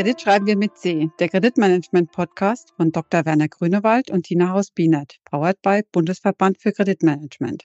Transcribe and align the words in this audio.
Kredit 0.00 0.22
schreiben 0.22 0.46
wir 0.46 0.56
mit 0.56 0.78
C, 0.78 1.10
der 1.18 1.28
Kreditmanagement-Podcast 1.28 2.72
von 2.74 2.90
Dr. 2.90 3.26
Werner 3.26 3.48
Grünewald 3.48 4.10
und 4.10 4.22
Tina 4.22 4.48
Haus-Bienert, 4.48 5.18
powered 5.26 5.60
by 5.60 5.82
Bundesverband 5.92 6.56
für 6.56 6.72
Kreditmanagement. 6.72 7.64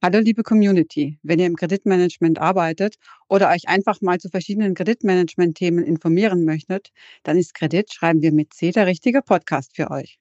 Hallo 0.00 0.20
liebe 0.20 0.44
Community, 0.44 1.18
wenn 1.24 1.40
ihr 1.40 1.46
im 1.46 1.56
Kreditmanagement 1.56 2.38
arbeitet 2.38 2.98
oder 3.28 3.50
euch 3.50 3.66
einfach 3.66 4.00
mal 4.00 4.20
zu 4.20 4.28
verschiedenen 4.28 4.76
Kreditmanagement-Themen 4.76 5.82
informieren 5.82 6.44
möchtet, 6.44 6.92
dann 7.24 7.36
ist 7.36 7.52
Kredit 7.52 7.92
schreiben 7.92 8.22
wir 8.22 8.30
mit 8.30 8.54
C 8.54 8.70
der 8.70 8.86
richtige 8.86 9.20
Podcast 9.20 9.74
für 9.74 9.90
euch. 9.90 10.20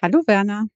Hallo 0.00 0.22
Werner. 0.28 0.68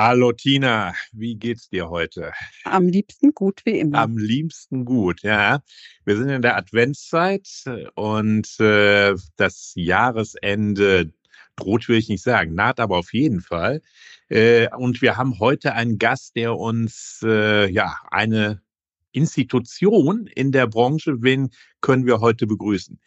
Hallo 0.00 0.30
Tina, 0.30 0.94
wie 1.10 1.34
geht's 1.34 1.70
dir 1.70 1.90
heute? 1.90 2.30
Am 2.62 2.86
liebsten 2.86 3.34
gut 3.34 3.62
wie 3.64 3.80
immer. 3.80 3.98
Am 3.98 4.16
liebsten 4.16 4.84
gut, 4.84 5.22
ja. 5.22 5.60
Wir 6.04 6.16
sind 6.16 6.28
in 6.28 6.40
der 6.40 6.56
Adventszeit 6.56 7.48
und 7.96 8.60
äh, 8.60 9.16
das 9.34 9.72
Jahresende 9.74 11.12
droht, 11.56 11.88
will 11.88 11.98
ich 11.98 12.08
nicht 12.08 12.22
sagen, 12.22 12.54
naht 12.54 12.78
aber 12.78 12.96
auf 12.96 13.12
jeden 13.12 13.40
Fall. 13.40 13.82
Äh, 14.28 14.68
und 14.76 15.02
wir 15.02 15.16
haben 15.16 15.40
heute 15.40 15.72
einen 15.72 15.98
Gast, 15.98 16.36
der 16.36 16.56
uns 16.56 17.18
äh, 17.24 17.68
ja 17.68 17.96
eine 18.08 18.62
Institution 19.10 20.28
in 20.28 20.52
der 20.52 20.68
Branche, 20.68 21.22
wen 21.22 21.50
können 21.80 22.06
wir 22.06 22.20
heute 22.20 22.46
begrüßen? 22.46 23.00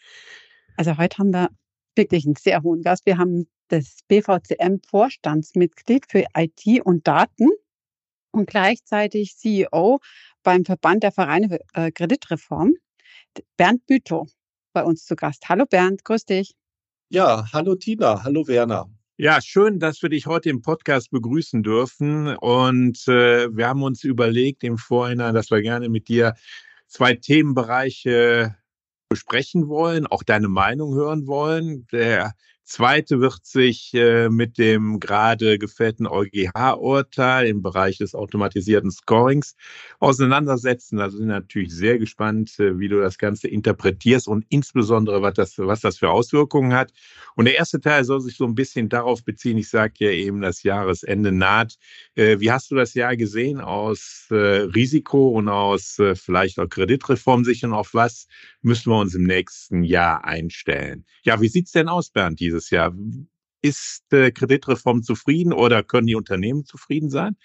Also 0.76 0.98
heute 0.98 1.20
haben 1.20 1.32
wir 1.32 1.52
wirklich 1.96 2.26
einen 2.26 2.36
sehr 2.36 2.64
hohen 2.64 2.82
Gast. 2.82 3.06
Wir 3.06 3.18
haben 3.18 3.48
das 3.72 4.00
BVCM-Vorstandsmitglied 4.10 6.06
für 6.10 6.26
IT 6.36 6.86
und 6.86 7.08
Daten 7.08 7.48
und 8.32 8.50
gleichzeitig 8.50 9.38
CEO 9.38 10.00
beim 10.44 10.66
Verband 10.66 11.04
der 11.04 11.12
Vereine 11.12 11.48
für 11.50 11.62
äh, 11.74 11.92
Kreditreform, 11.92 12.74
Bernd 13.56 13.86
Bütow, 13.86 14.30
bei 14.74 14.84
uns 14.84 15.06
zu 15.06 15.16
Gast. 15.16 15.48
Hallo 15.48 15.66
Bernd, 15.66 16.04
grüß 16.04 16.26
dich. 16.26 16.54
Ja, 17.10 17.46
hallo 17.54 17.76
Tina, 17.76 18.24
hallo 18.24 18.48
Werner. 18.48 18.90
Ja, 19.18 19.42
schön, 19.42 19.80
dass 19.80 20.02
wir 20.02 20.10
dich 20.10 20.26
heute 20.28 20.50
im 20.50 20.62
Podcast 20.62 21.12
begrüßen 21.12 21.64
dürfen. 21.64 22.36
Und 22.38 23.08
äh, 23.08 23.56
wir 23.56 23.68
haben 23.68 23.84
uns 23.84 24.04
überlegt 24.04 24.64
im 24.64 24.78
Vorhinein, 24.78 25.34
dass 25.34 25.52
wir 25.52 25.62
gerne 25.62 25.90
mit 25.90 26.08
dir 26.08 26.34
zwei 26.88 27.14
Themenbereiche 27.14 28.56
besprechen 29.10 29.68
wollen, 29.68 30.08
auch 30.08 30.24
deine 30.24 30.48
Meinung 30.48 30.94
hören 30.96 31.28
wollen. 31.28 31.86
Der 31.92 32.34
zweite 32.72 33.20
wird 33.20 33.46
sich 33.46 33.94
äh, 33.94 34.30
mit 34.30 34.58
dem 34.58 35.00
gerade 35.00 35.60
gefällten 35.60 36.08
EuGH-Urteil 36.08 37.48
im 37.48 37.62
Bereich 37.62 37.98
des 37.98 38.16
automatisierten 38.16 38.92
Scorings 38.92 39.56
auseinandersetzen. 40.00 41.00
Also 41.00 41.18
sind 41.18 41.28
natürlich 41.28 41.74
sehr 41.74 42.00
gespannt, 42.00 42.58
äh, 42.60 42.80
wie 42.80 42.88
du 42.88 43.02
das 43.02 43.18
Ganze 43.18 43.50
interpretierst 43.50 44.28
und 44.28 44.46
insbesondere, 44.50 45.22
was 45.22 45.34
das, 45.34 45.58
was 45.58 45.82
das 45.82 45.98
für 45.98 46.10
Auswirkungen 46.10 46.74
hat. 46.74 46.94
Und 47.36 47.46
der 47.46 47.56
erste 47.56 47.82
Teil 47.82 48.04
soll 48.06 48.22
sich 48.22 48.38
so 48.38 48.46
ein 48.46 48.56
bisschen 48.56 48.90
darauf 48.90 49.24
beziehen. 49.24 49.58
Ich 49.58 49.70
sage 49.70 49.94
ja 50.00 50.12
eben, 50.12 50.42
das 50.42 50.64
Jahresende 50.64 51.32
naht. 51.32 51.78
Äh, 52.16 52.40
wie 52.40 52.52
hast 52.52 52.72
du 52.72 52.76
das 52.76 52.94
Jahr 52.94 53.18
gesehen 53.18 53.60
aus 53.60 54.28
äh, 54.32 54.36
Risiko 54.36 55.30
und 55.30 55.50
aus 55.50 56.00
äh, 56.00 56.16
vielleicht 56.16 56.58
auch 56.60 56.70
Kreditreformsicht 56.70 57.66
und 57.66 57.74
auf 57.74 57.94
was 57.94 58.28
müssen 58.62 58.92
wir 58.92 59.00
uns 59.00 59.16
im 59.16 59.24
nächsten 59.24 59.84
Jahr 59.84 60.24
einstellen? 60.24 61.06
Ja, 61.24 61.42
wie 61.42 61.48
sieht's 61.48 61.72
denn 61.72 61.90
aus, 61.90 62.10
Bernd, 62.10 62.40
dieses 62.40 62.70
Jahr? 62.70 62.94
Ist 63.62 64.04
äh, 64.12 64.32
Kreditreform 64.32 65.04
zufrieden 65.04 65.54
oder 65.54 65.84
können 65.84 66.08
die 66.08 66.16
Unternehmen 66.16 66.66
zufrieden 66.66 67.10
sein? 67.10 67.38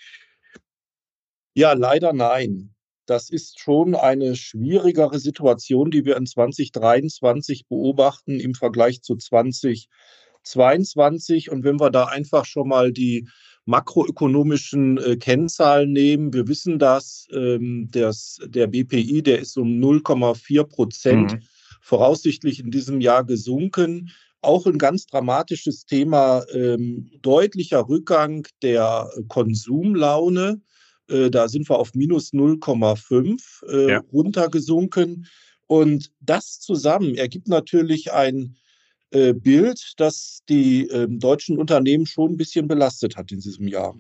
Ja, 1.54 1.72
leider 1.72 2.12
nein. 2.12 2.75
Das 3.06 3.31
ist 3.31 3.60
schon 3.60 3.94
eine 3.94 4.34
schwierigere 4.34 5.21
Situation, 5.21 5.91
die 5.91 6.04
wir 6.04 6.16
in 6.16 6.27
2023 6.27 7.69
beobachten 7.69 8.41
im 8.41 8.54
Vergleich 8.54 9.03
zu 9.03 9.16
2022. 9.16 11.50
Und 11.50 11.65
wenn 11.65 11.78
wir 11.78 11.91
da 11.91 12.06
einfach 12.06 12.44
schon 12.44 12.69
mal 12.69 12.93
die 12.93 13.28
makroökonomischen 13.66 14.97
äh, 14.99 15.16
Kennzahlen 15.16 15.93
nehmen, 15.93 16.32
wir 16.32 16.49
wissen 16.49 16.78
dass 16.78 17.27
ähm, 17.32 17.88
das, 17.91 18.38
der 18.47 18.69
BPI, 18.69 19.22
der 19.22 19.41
ist 19.41 19.59
um 19.59 19.69
0,4 19.69 20.65
Prozent 20.65 21.32
mhm. 21.34 21.41
voraussichtlich 21.82 22.60
in 22.60 22.71
diesem 22.71 23.00
Jahr 23.00 23.25
gesunken. 23.25 24.10
Auch 24.41 24.66
ein 24.66 24.78
ganz 24.78 25.06
dramatisches 25.06 25.84
Thema, 25.84 26.44
ähm, 26.53 27.10
deutlicher 27.22 27.88
Rückgang 27.88 28.47
der 28.62 29.10
Konsumlaune. 29.28 30.60
Äh, 31.09 31.31
da 31.31 31.48
sind 31.48 31.69
wir 31.69 31.78
auf 31.78 31.94
minus 31.94 32.33
0,5 32.33 33.66
äh, 33.69 33.91
ja. 33.91 34.03
runtergesunken. 34.12 35.27
Und 35.66 36.12
das 36.21 36.60
zusammen 36.60 37.16
ergibt 37.16 37.48
natürlich 37.48 38.12
ein 38.12 38.56
äh, 39.16 39.32
Bild, 39.32 39.94
das 39.97 40.41
die 40.49 40.87
ähm, 40.88 41.19
deutschen 41.19 41.59
Unternehmen 41.59 42.06
schon 42.06 42.32
ein 42.32 42.37
bisschen 42.37 42.69
belastet 42.69 43.16
hat 43.16 43.32
in 43.32 43.41
diesem 43.41 43.66
Jahr. 43.66 43.97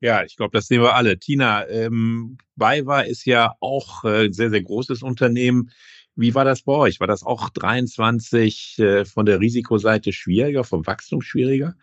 Ja, 0.00 0.24
ich 0.24 0.36
glaube, 0.36 0.56
das 0.56 0.66
sehen 0.66 0.80
wir 0.80 0.94
alle. 0.94 1.18
Tina, 1.18 1.68
ähm, 1.68 2.38
BayWa 2.56 3.00
ist 3.00 3.26
ja 3.26 3.54
auch 3.60 4.04
äh, 4.04 4.30
sehr, 4.30 4.50
sehr 4.50 4.62
großes 4.62 5.02
Unternehmen. 5.02 5.70
Wie 6.14 6.34
war 6.34 6.44
das 6.44 6.62
bei 6.62 6.72
euch? 6.72 7.00
War 7.00 7.06
das 7.06 7.22
auch 7.22 7.50
23 7.50 8.78
äh, 8.78 9.04
von 9.04 9.26
der 9.26 9.40
Risikoseite 9.40 10.12
schwieriger, 10.12 10.64
vom 10.64 10.86
Wachstum 10.86 11.22
schwieriger? 11.22 11.74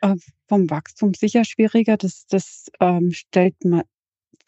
Äh, 0.00 0.16
vom 0.48 0.70
Wachstum 0.70 1.14
sicher 1.14 1.44
schwieriger. 1.44 1.96
Das, 1.96 2.26
das 2.26 2.70
ähm, 2.80 3.12
stellt 3.12 3.62
man 3.64 3.82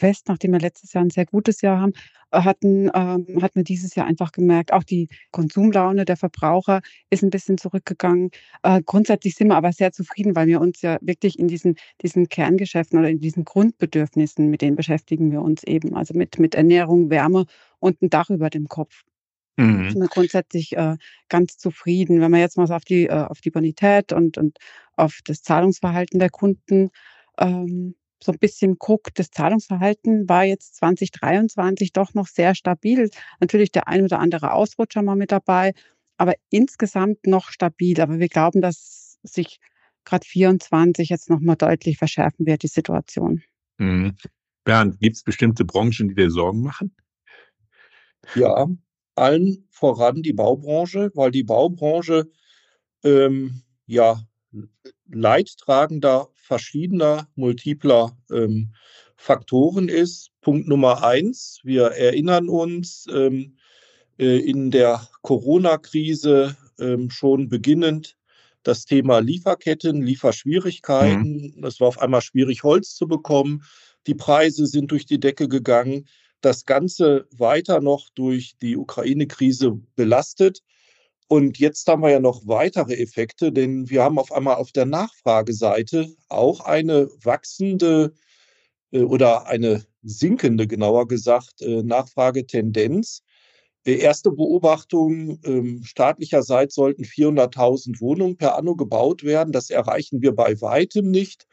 fest, 0.01 0.29
nachdem 0.29 0.53
wir 0.53 0.61
letztes 0.61 0.93
Jahr 0.93 1.05
ein 1.05 1.11
sehr 1.11 1.27
gutes 1.27 1.61
Jahr 1.61 1.81
haben, 1.81 1.93
äh, 2.33 2.41
hatten, 2.41 2.91
ähm, 2.95 3.43
hat 3.43 3.55
man 3.55 3.65
dieses 3.65 3.95
Jahr 3.95 4.07
einfach 4.07 4.33
gemerkt, 4.33 4.73
auch 4.73 4.83
die 4.83 5.09
Konsumlaune 5.31 6.05
der 6.05 6.17
Verbraucher 6.17 6.81
ist 7.11 7.23
ein 7.23 7.31
bisschen 7.31 7.59
zurückgegangen. 7.59 8.31
Äh, 8.63 8.81
grundsätzlich 8.85 9.35
sind 9.35 9.49
wir 9.49 9.57
aber 9.57 9.73
sehr 9.73 9.93
zufrieden, 9.93 10.35
weil 10.35 10.47
wir 10.47 10.61
uns 10.61 10.81
ja 10.83 10.99
wirklich 11.03 11.39
in 11.39 11.49
diesen, 11.49 11.77
diesen 12.03 12.29
Kerngeschäften 12.29 12.99
oder 12.99 13.11
in 13.11 13.21
diesen 13.21 13.45
Grundbedürfnissen, 13.45 14.49
mit 14.49 14.63
denen 14.63 14.77
beschäftigen 14.77 15.31
wir 15.31 15.43
uns 15.43 15.63
eben. 15.65 15.95
Also 15.95 16.15
mit, 16.15 16.39
mit 16.39 16.55
Ernährung, 16.55 17.11
Wärme 17.11 17.45
und 17.79 18.01
ein 18.03 18.11
Dach 18.11 18.31
über 18.31 18.51
dem 18.51 18.69
Kopf. 18.69 19.03
Mhm. 19.57 19.91
Sind 19.91 20.01
wir 20.01 20.09
grundsätzlich 20.09 20.77
äh, 20.77 20.97
ganz 21.29 21.59
zufrieden. 21.59 22.21
Wenn 22.21 22.31
man 22.31 22.41
jetzt 22.41 22.57
mal 22.57 22.71
auf 22.73 22.85
die, 22.85 23.07
äh, 23.07 23.27
auf 23.29 23.41
die 23.41 23.51
Bonität 23.51 24.13
und, 24.13 24.39
und 24.39 24.59
auf 24.97 25.21
das 25.25 25.43
Zahlungsverhalten 25.43 26.19
der 26.19 26.31
Kunden 26.31 26.91
ähm, 27.39 27.95
so 28.23 28.33
ein 28.33 28.39
bisschen 28.39 28.79
guckt, 28.79 29.19
das 29.19 29.31
Zahlungsverhalten 29.31 30.29
war 30.29 30.45
jetzt 30.45 30.77
2023 30.77 31.93
doch 31.93 32.15
noch 32.15 32.27
sehr 32.27 32.55
stabil. 32.55 33.11
Natürlich 33.41 33.73
der 33.73 33.89
ein 33.89 34.05
oder 34.05 34.19
andere 34.19 34.53
Ausrutscher 34.53 35.03
mal 35.03 35.17
mit 35.17 35.33
dabei, 35.33 35.73
aber 36.17 36.35
insgesamt 36.51 37.27
noch 37.27 37.49
stabil. 37.51 38.01
Aber 38.01 38.19
wir 38.19 38.29
glauben, 38.29 38.61
dass 38.61 39.19
sich 39.23 39.59
gerade 40.05 40.27
24 40.27 41.09
jetzt 41.09 41.31
noch 41.31 41.41
mal 41.41 41.57
deutlich 41.57 41.99
verschärfen 41.99 42.47
wird, 42.47 42.63
die 42.63 42.69
Situation. 42.69 43.43
Mhm. 43.79 44.17
Bernd, 44.65 45.01
gibt 45.01 45.17
es 45.17 45.23
bestimmte 45.23 45.65
Branchen, 45.65 46.09
die 46.09 46.15
dir 46.15 46.31
Sorgen 46.31 46.61
machen? 46.61 46.95
Ja, 48.35 48.69
allen 49.15 49.67
voran 49.71 50.23
die 50.23 50.35
Baubranche, 50.35 51.11
weil 51.15 51.31
die 51.31 51.43
Baubranche 51.43 52.31
ähm, 53.03 53.63
ja 53.87 54.23
Leidtragender 55.13 56.29
verschiedener, 56.35 57.29
multipler 57.35 58.17
ähm, 58.31 58.75
Faktoren 59.17 59.89
ist. 59.89 60.31
Punkt 60.41 60.69
Nummer 60.69 61.05
eins, 61.05 61.61
wir 61.63 61.87
erinnern 61.89 62.49
uns 62.49 63.07
ähm, 63.13 63.57
äh, 64.19 64.39
in 64.39 64.71
der 64.71 65.09
Corona-Krise 65.23 66.57
ähm, 66.79 67.11
schon 67.11 67.49
beginnend 67.49 68.17
das 68.63 68.85
Thema 68.85 69.21
Lieferketten, 69.21 70.03
Lieferschwierigkeiten. 70.03 71.55
Mhm. 71.57 71.65
Es 71.65 71.81
war 71.81 71.89
auf 71.89 72.01
einmal 72.01 72.23
schwierig, 72.23 72.63
Holz 72.63 72.95
zu 72.95 73.07
bekommen. 73.07 73.63
Die 74.07 74.15
Preise 74.15 74.67
sind 74.67 74.91
durch 74.91 75.07
die 75.07 75.21
Decke 75.21 75.49
gegangen. 75.49 76.07
Das 76.41 76.65
Ganze 76.65 77.27
weiter 77.31 77.81
noch 77.81 78.09
durch 78.11 78.57
die 78.61 78.77
Ukraine-Krise 78.77 79.81
belastet. 79.95 80.63
Und 81.33 81.59
jetzt 81.61 81.87
haben 81.87 82.03
wir 82.03 82.11
ja 82.11 82.19
noch 82.19 82.49
weitere 82.49 82.95
Effekte, 82.95 83.53
denn 83.53 83.89
wir 83.89 84.03
haben 84.03 84.19
auf 84.19 84.33
einmal 84.33 84.57
auf 84.57 84.73
der 84.73 84.85
Nachfrageseite 84.85 86.13
auch 86.29 86.59
eine 86.59 87.09
wachsende 87.23 88.15
äh, 88.91 89.03
oder 89.03 89.47
eine 89.47 89.85
sinkende, 90.03 90.67
genauer 90.67 91.07
gesagt, 91.07 91.63
äh, 91.63 91.85
Nachfragetendenz. 91.85 93.23
Die 93.87 94.01
erste 94.01 94.33
Beobachtung 94.33 95.39
ähm, 95.45 95.85
staatlicherseits 95.85 96.75
sollten 96.75 97.05
400.000 97.05 98.01
Wohnungen 98.01 98.37
per 98.37 98.57
anno 98.57 98.75
gebaut 98.75 99.23
werden. 99.23 99.53
Das 99.53 99.71
erreichen 99.71 100.23
wir 100.23 100.35
bei 100.35 100.61
weitem 100.61 101.13
nicht. 101.13 101.47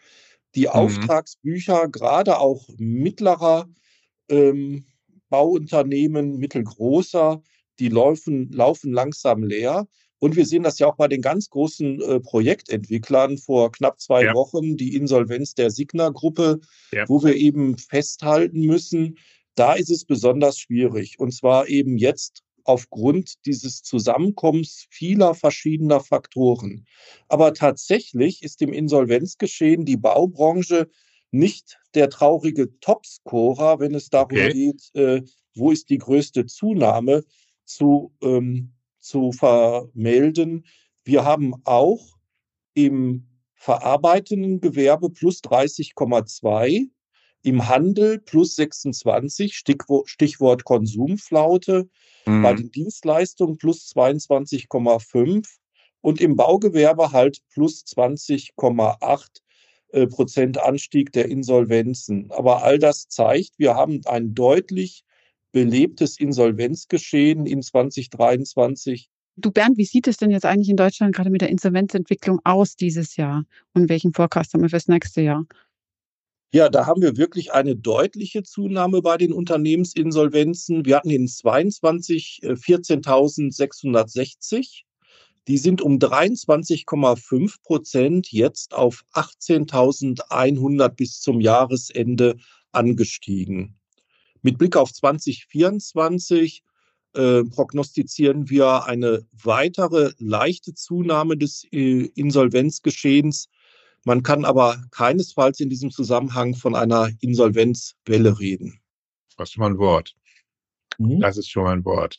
Die 0.56 0.62
mhm. 0.62 0.70
Auftragsbücher, 0.70 1.88
gerade 1.90 2.40
auch 2.40 2.68
mittlerer 2.80 3.70
ähm, 4.28 4.88
Bauunternehmen, 5.30 6.40
mittelgroßer, 6.40 7.44
die 7.80 7.90
laufen, 7.90 8.52
laufen 8.52 8.92
langsam 8.92 9.44
leer. 9.44 9.88
Und 10.20 10.36
wir 10.36 10.46
sehen 10.46 10.64
das 10.64 10.80
ja 10.80 10.88
auch 10.88 10.96
bei 10.96 11.08
den 11.08 11.22
ganz 11.22 11.50
großen 11.50 12.02
äh, 12.02 12.20
Projektentwicklern 12.20 13.38
vor 13.38 13.72
knapp 13.72 14.00
zwei 14.00 14.26
ja. 14.26 14.34
Wochen, 14.34 14.76
die 14.76 14.96
Insolvenz 14.96 15.54
der 15.54 15.70
Signa-Gruppe, 15.70 16.60
ja. 16.92 17.08
wo 17.08 17.24
wir 17.24 17.36
eben 17.36 17.78
festhalten 17.78 18.62
müssen, 18.62 19.18
da 19.54 19.74
ist 19.74 19.92
es 19.92 20.06
besonders 20.06 20.58
schwierig. 20.58 21.20
Und 21.20 21.34
zwar 21.34 21.68
eben 21.68 21.98
jetzt 21.98 22.44
aufgrund 22.64 23.46
dieses 23.46 23.82
Zusammenkommens 23.82 24.88
vieler 24.90 25.34
verschiedener 25.36 26.02
Faktoren. 26.02 26.86
Aber 27.30 27.54
tatsächlich 27.54 28.44
ist 28.44 28.62
im 28.62 28.74
Insolvenzgeschehen 28.74 29.86
die 29.86 29.98
Baubranche 29.98 30.90
nicht 31.32 31.80
der 31.94 32.10
traurige 32.10 32.78
Topscorer, 32.80 33.80
wenn 33.80 33.96
es 33.96 34.10
darum 34.10 34.38
okay. 34.38 34.54
geht, 34.54 34.96
äh, 34.96 35.22
wo 35.56 35.72
ist 35.72 35.90
die 35.90 35.98
größte 35.98 36.46
Zunahme 36.46 37.24
zu, 37.68 38.14
ähm, 38.22 38.74
zu 39.00 39.32
vermelden. 39.32 40.66
Wir 41.04 41.24
haben 41.24 41.54
auch 41.66 42.18
im 42.74 43.28
verarbeitenden 43.54 44.62
Gewerbe 44.62 45.10
plus 45.10 45.42
30,2, 45.42 46.90
im 47.44 47.68
Handel 47.68 48.20
plus 48.20 48.56
26, 48.56 49.56
Stichwort, 49.56 50.10
Stichwort 50.10 50.64
Konsumflaute, 50.64 51.90
mhm. 52.26 52.42
bei 52.42 52.54
den 52.54 52.72
Dienstleistungen 52.72 53.58
plus 53.58 53.92
22,5 53.96 55.48
und 56.02 56.22
im 56.22 56.36
Baugewerbe 56.36 57.12
halt 57.12 57.40
plus 57.50 57.84
20,8 57.86 59.28
äh, 59.90 60.08
Prozent 60.08 60.58
Anstieg 60.60 61.12
der 61.14 61.30
Insolvenzen. 61.30 62.32
Aber 62.32 62.64
all 62.64 62.80
das 62.80 63.08
zeigt, 63.08 63.58
wir 63.58 63.76
haben 63.76 64.02
ein 64.06 64.34
deutlich 64.36 65.04
belebtes 65.52 66.20
Insolvenzgeschehen 66.20 67.46
in 67.46 67.62
2023. 67.62 69.10
Du 69.40 69.52
Bernd, 69.52 69.78
wie 69.78 69.86
sieht 69.86 70.08
es 70.08 70.18
denn 70.18 70.32
jetzt 70.32 70.46
eigentlich 70.46 70.70
in 70.70 70.78
Deutschland 70.78 71.16
gerade 71.16 71.30
mit 71.30 71.42
der 71.42 71.50
Insolvenzentwicklung 71.50 72.40
aus 72.44 72.76
dieses 72.76 73.18
Jahr? 73.18 73.46
Und 73.74 73.88
welchen 73.88 74.14
Forecast 74.14 74.54
haben 74.54 74.64
wir 74.64 74.70
fürs 74.70 74.88
nächste 74.88 75.22
Jahr? 75.22 75.46
Ja, 76.54 76.70
da 76.70 76.86
haben 76.86 77.02
wir 77.02 77.18
wirklich 77.18 77.52
eine 77.52 77.76
deutliche 77.76 78.42
Zunahme 78.42 79.02
bei 79.02 79.18
den 79.18 79.34
Unternehmensinsolvenzen. 79.34 80.86
Wir 80.86 80.96
hatten 80.96 81.10
in 81.10 81.28
22 81.28 82.40
14.660. 82.42 84.56
Äh, 84.56 84.64
Die 85.48 85.58
sind 85.58 85.82
um 85.82 86.00
23,5 86.00 87.62
Prozent 87.64 88.32
jetzt 88.32 88.74
auf 88.74 89.04
18.100 89.14 90.90
bis 90.90 91.20
zum 91.20 91.42
Jahresende 91.42 92.38
angestiegen. 92.72 93.78
Mit 94.42 94.58
Blick 94.58 94.76
auf 94.76 94.94
2024 94.94 96.64
äh, 97.14 97.44
prognostizieren 97.44 98.50
wir 98.50 98.86
eine 98.86 99.26
weitere 99.32 100.12
leichte 100.18 100.74
Zunahme 100.74 101.38
des 101.38 101.66
äh, 101.72 102.10
Insolvenzgeschehens 102.16 103.50
man 104.08 104.24
kann 104.24 104.46
aber 104.46 104.82
keinesfalls 104.92 105.60
in 105.60 105.70
diesem 105.70 105.92
Zusammenhang 105.92 106.56
von 106.56 106.76
einer 106.76 107.10
Insolvenzwelle 107.20 108.40
reden. 108.40 108.80
Das 109.36 109.50
ist 109.50 109.56
schon 109.56 109.64
mal 109.64 109.72
ein 109.72 109.78
Wort. 109.80 110.16
Mhm. 110.98 111.20
Das 111.20 111.36
ist 111.36 111.50
schon 111.50 111.66
mal 111.66 111.74
ein 111.74 111.84
Wort. 111.84 112.16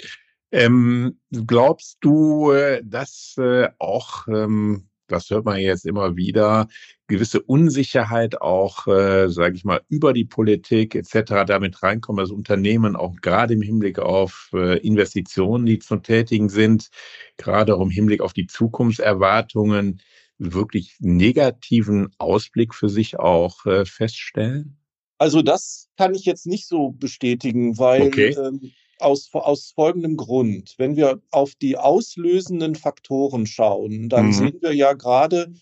Ähm, 0.53 1.19
glaubst 1.31 1.97
du, 2.03 2.53
äh, 2.53 2.83
dass 2.85 3.37
äh, 3.39 3.71
auch, 3.79 4.29
ähm, 4.29 4.91
das 5.09 5.29
hört 5.31 5.45
man 5.45 5.59
jetzt 5.59 5.87
immer 5.87 6.17
wieder, 6.17 6.69
gewisse 7.07 7.41
Unsicherheit 7.41 8.41
auch, 8.41 8.87
äh, 8.87 9.29
sage 9.29 9.57
ich 9.57 9.65
mal, 9.65 9.81
über 9.89 10.13
die 10.13 10.25
Politik 10.25 10.95
etc. 10.95 11.45
damit 11.47 11.83
reinkommen, 11.83 12.21
also 12.21 12.35
Unternehmen 12.35 12.97
auch 12.97 13.17
gerade 13.21 13.55
im 13.55 13.63
Hinblick 13.63 13.99
auf 13.99 14.51
äh, 14.53 14.79
Investitionen, 14.79 15.67
die 15.67 15.79
zu 15.79 15.97
tätigen 15.97 16.49
sind, 16.49 16.89
gerade 17.37 17.75
auch 17.75 17.81
im 17.81 17.91
Hinblick 17.91 18.21
auf 18.21 18.33
die 18.33 18.47
Zukunftserwartungen, 18.47 20.01
wirklich 20.39 20.97
negativen 21.01 22.11
Ausblick 22.19 22.75
für 22.75 22.89
sich 22.89 23.19
auch 23.19 23.67
äh, 23.67 23.85
feststellen? 23.85 24.79
Also 25.19 25.43
das 25.43 25.89
kann 25.97 26.15
ich 26.15 26.25
jetzt 26.25 26.47
nicht 26.47 26.69
so 26.69 26.91
bestätigen, 26.93 27.77
weil 27.77 28.03
okay. 28.03 28.37
ähm, 28.39 28.73
aus, 28.99 29.31
aus 29.33 29.73
folgendem 29.75 30.17
Grund. 30.17 30.75
Wenn 30.79 30.97
wir 30.97 31.21
auf 31.31 31.55
die 31.55 31.77
auslösenden 31.77 32.75
Faktoren 32.75 33.47
schauen, 33.47 34.09
dann 34.09 34.27
mhm. 34.27 34.33
sehen 34.33 34.59
wir 34.61 34.75
ja 34.75 34.93
gerade, 34.93 35.53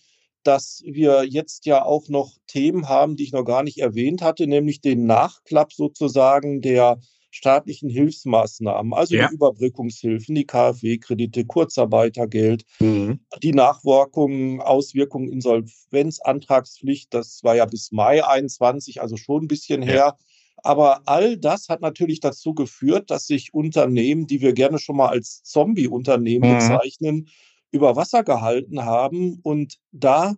dass 0.43 0.81
wir 0.85 1.25
jetzt 1.25 1.65
ja 1.65 1.83
auch 1.83 2.07
noch 2.07 2.33
Themen 2.47 2.87
haben, 2.87 3.15
die 3.15 3.23
ich 3.23 3.33
noch 3.33 3.43
gar 3.43 3.63
nicht 3.63 3.79
erwähnt 3.79 4.21
hatte, 4.21 4.47
nämlich 4.47 4.81
den 4.81 5.05
Nachklapp 5.05 5.73
sozusagen 5.73 6.61
der 6.61 6.99
staatlichen 7.31 7.89
Hilfsmaßnahmen, 7.89 8.93
also 8.93 9.15
ja. 9.15 9.27
die 9.27 9.35
Überbrückungshilfen, 9.35 10.33
die 10.33 10.45
KfW-Kredite, 10.45 11.45
Kurzarbeitergeld, 11.45 12.63
mhm. 12.79 13.19
die 13.43 13.51
Nachwirkungen, 13.51 14.61
Auswirkungen 14.61 15.29
Insolvenzantragspflicht, 15.29 17.13
das 17.13 17.43
war 17.43 17.55
ja 17.55 17.65
bis 17.65 17.91
Mai 17.91 18.25
21, 18.25 19.01
also 19.01 19.17
schon 19.17 19.43
ein 19.43 19.47
bisschen 19.47 19.83
ja. 19.83 19.87
her. 19.87 20.17
Aber 20.63 21.01
all 21.05 21.37
das 21.37 21.69
hat 21.69 21.81
natürlich 21.81 22.19
dazu 22.19 22.53
geführt, 22.53 23.11
dass 23.11 23.27
sich 23.27 23.53
Unternehmen, 23.53 24.27
die 24.27 24.41
wir 24.41 24.53
gerne 24.53 24.79
schon 24.79 24.97
mal 24.97 25.09
als 25.09 25.43
Zombie-Unternehmen 25.43 26.51
mhm. 26.51 26.55
bezeichnen, 26.55 27.29
über 27.71 27.95
Wasser 27.95 28.23
gehalten 28.23 28.83
haben. 28.83 29.39
Und 29.43 29.77
da 29.91 30.35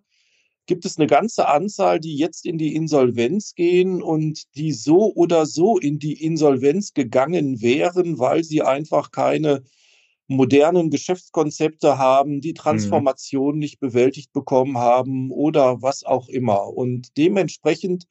gibt 0.65 0.85
es 0.85 0.97
eine 0.97 1.07
ganze 1.07 1.47
Anzahl, 1.47 1.99
die 1.99 2.15
jetzt 2.15 2.45
in 2.45 2.57
die 2.57 2.75
Insolvenz 2.75 3.55
gehen 3.55 4.03
und 4.03 4.55
die 4.55 4.71
so 4.71 5.13
oder 5.15 5.45
so 5.45 5.77
in 5.77 5.99
die 5.99 6.23
Insolvenz 6.23 6.93
gegangen 6.93 7.61
wären, 7.61 8.19
weil 8.19 8.43
sie 8.43 8.61
einfach 8.61 9.11
keine 9.11 9.63
modernen 10.27 10.91
Geschäftskonzepte 10.91 11.97
haben, 11.97 12.39
die 12.39 12.51
mhm. 12.51 12.55
Transformation 12.55 13.55
mhm. 13.55 13.59
nicht 13.59 13.79
bewältigt 13.79 14.31
bekommen 14.31 14.77
haben 14.77 15.31
oder 15.31 15.81
was 15.81 16.03
auch 16.03 16.29
immer. 16.29 16.67
Und 16.67 17.17
dementsprechend 17.17 18.05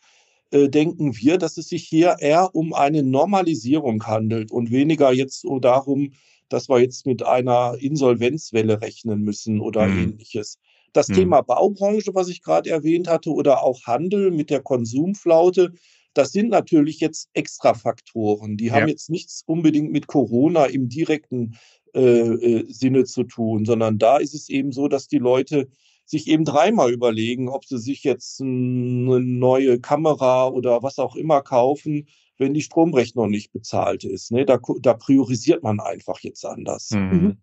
äh, 0.51 0.69
denken 0.69 1.17
wir, 1.17 1.39
dass 1.39 1.57
es 1.59 1.69
sich 1.69 1.85
hier 1.85 2.17
eher 2.21 2.55
um 2.55 2.73
eine 2.73 3.03
Normalisierung 3.03 4.07
handelt 4.07 4.51
und 4.51 4.71
weniger 4.71 5.13
jetzt 5.13 5.43
so 5.43 5.59
darum, 5.59 6.13
dass 6.49 6.69
wir 6.69 6.81
jetzt 6.81 7.07
mit 7.07 7.23
einer 7.23 7.77
Insolvenzwelle 7.79 8.81
rechnen 8.81 9.23
müssen 9.23 9.61
oder 9.61 9.87
mhm. 9.87 9.99
ähnliches. 9.99 10.59
Das 10.93 11.09
mhm. 11.09 11.15
Thema 11.15 11.43
Baubranche, 11.43 12.15
was 12.15 12.29
ich 12.29 12.43
gerade 12.43 12.71
erwähnt 12.71 13.09
hatte, 13.09 13.31
oder 13.31 13.63
auch 13.63 13.85
Handel 13.85 14.31
mit 14.31 14.51
der 14.51 14.63
Konsumflaute, 14.63 15.73
das 16.15 16.33
sind 16.33 16.49
natürlich 16.49 17.01
jetzt 17.01 17.29
Extrafaktoren. 17.35 18.57
Die 18.57 18.73
haben 18.73 18.89
jetzt 18.89 19.11
nichts 19.11 19.43
unbedingt 19.47 19.93
mit 19.93 20.07
Corona 20.07 20.65
im 20.65 20.89
direkten 20.89 21.57
äh, 21.95 22.01
äh, 22.01 22.65
Sinne 22.73 23.05
zu 23.05 23.25
tun, 23.25 23.65
sondern 23.65 23.99
da 23.99 24.17
ist 24.17 24.35
es 24.35 24.49
eben 24.49 24.73
so, 24.73 24.89
dass 24.89 25.09
die 25.09 25.19
Leute 25.19 25.69
sich 26.09 26.27
eben 26.27 26.45
dreimal 26.45 26.93
überlegen, 26.93 27.49
ob 27.49 27.67
sie 27.67 27.79
sich 27.79 28.03
jetzt 28.03 28.41
eine 28.41 29.21
neue 29.21 29.79
Kamera 29.79 30.49
oder 30.49 30.83
was 30.83 30.99
auch 30.99 31.17
immer 31.17 31.43
kaufen, 31.43 32.09
wenn 32.39 32.55
die 32.55 32.63
Stromrechnung 32.63 33.29
nicht 33.31 33.53
bezahlt 33.53 34.05
ist. 34.05 34.33
Ne? 34.33 34.47
Da, 34.47 34.59
da 34.81 34.95
priorisiert 34.95 35.63
man 35.63 35.81
einfach 35.81 36.21
jetzt 36.21 36.45
anders. 36.45 36.91
Mhm. 36.91 37.01
mhm. 37.01 37.37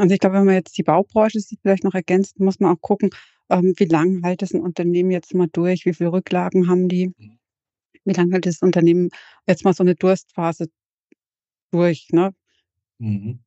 Also 0.00 0.12
ich 0.12 0.20
glaube, 0.20 0.36
wenn 0.36 0.44
man 0.44 0.56
jetzt 0.56 0.76
die 0.76 0.82
Baubranche 0.82 1.40
sieht, 1.40 1.60
vielleicht 1.62 1.84
noch 1.84 1.94
ergänzt, 1.94 2.38
muss 2.38 2.60
man 2.60 2.76
auch 2.76 2.80
gucken, 2.80 3.10
ähm, 3.48 3.72
wie 3.76 3.84
lange 3.84 4.20
hält 4.22 4.42
das 4.42 4.52
ein 4.52 4.60
Unternehmen 4.60 5.10
jetzt 5.10 5.32
mal 5.32 5.48
durch, 5.50 5.86
wie 5.86 5.94
viele 5.94 6.12
Rücklagen 6.12 6.68
haben 6.68 6.88
die, 6.88 7.14
wie 8.04 8.12
lange 8.12 8.32
hält 8.32 8.44
das 8.44 8.60
Unternehmen 8.60 9.08
jetzt 9.46 9.64
mal 9.64 9.72
so 9.72 9.84
eine 9.84 9.94
Durstphase 9.94 10.66
durch. 11.70 12.08
Ne? 12.10 12.34
Mhm. 12.98 13.38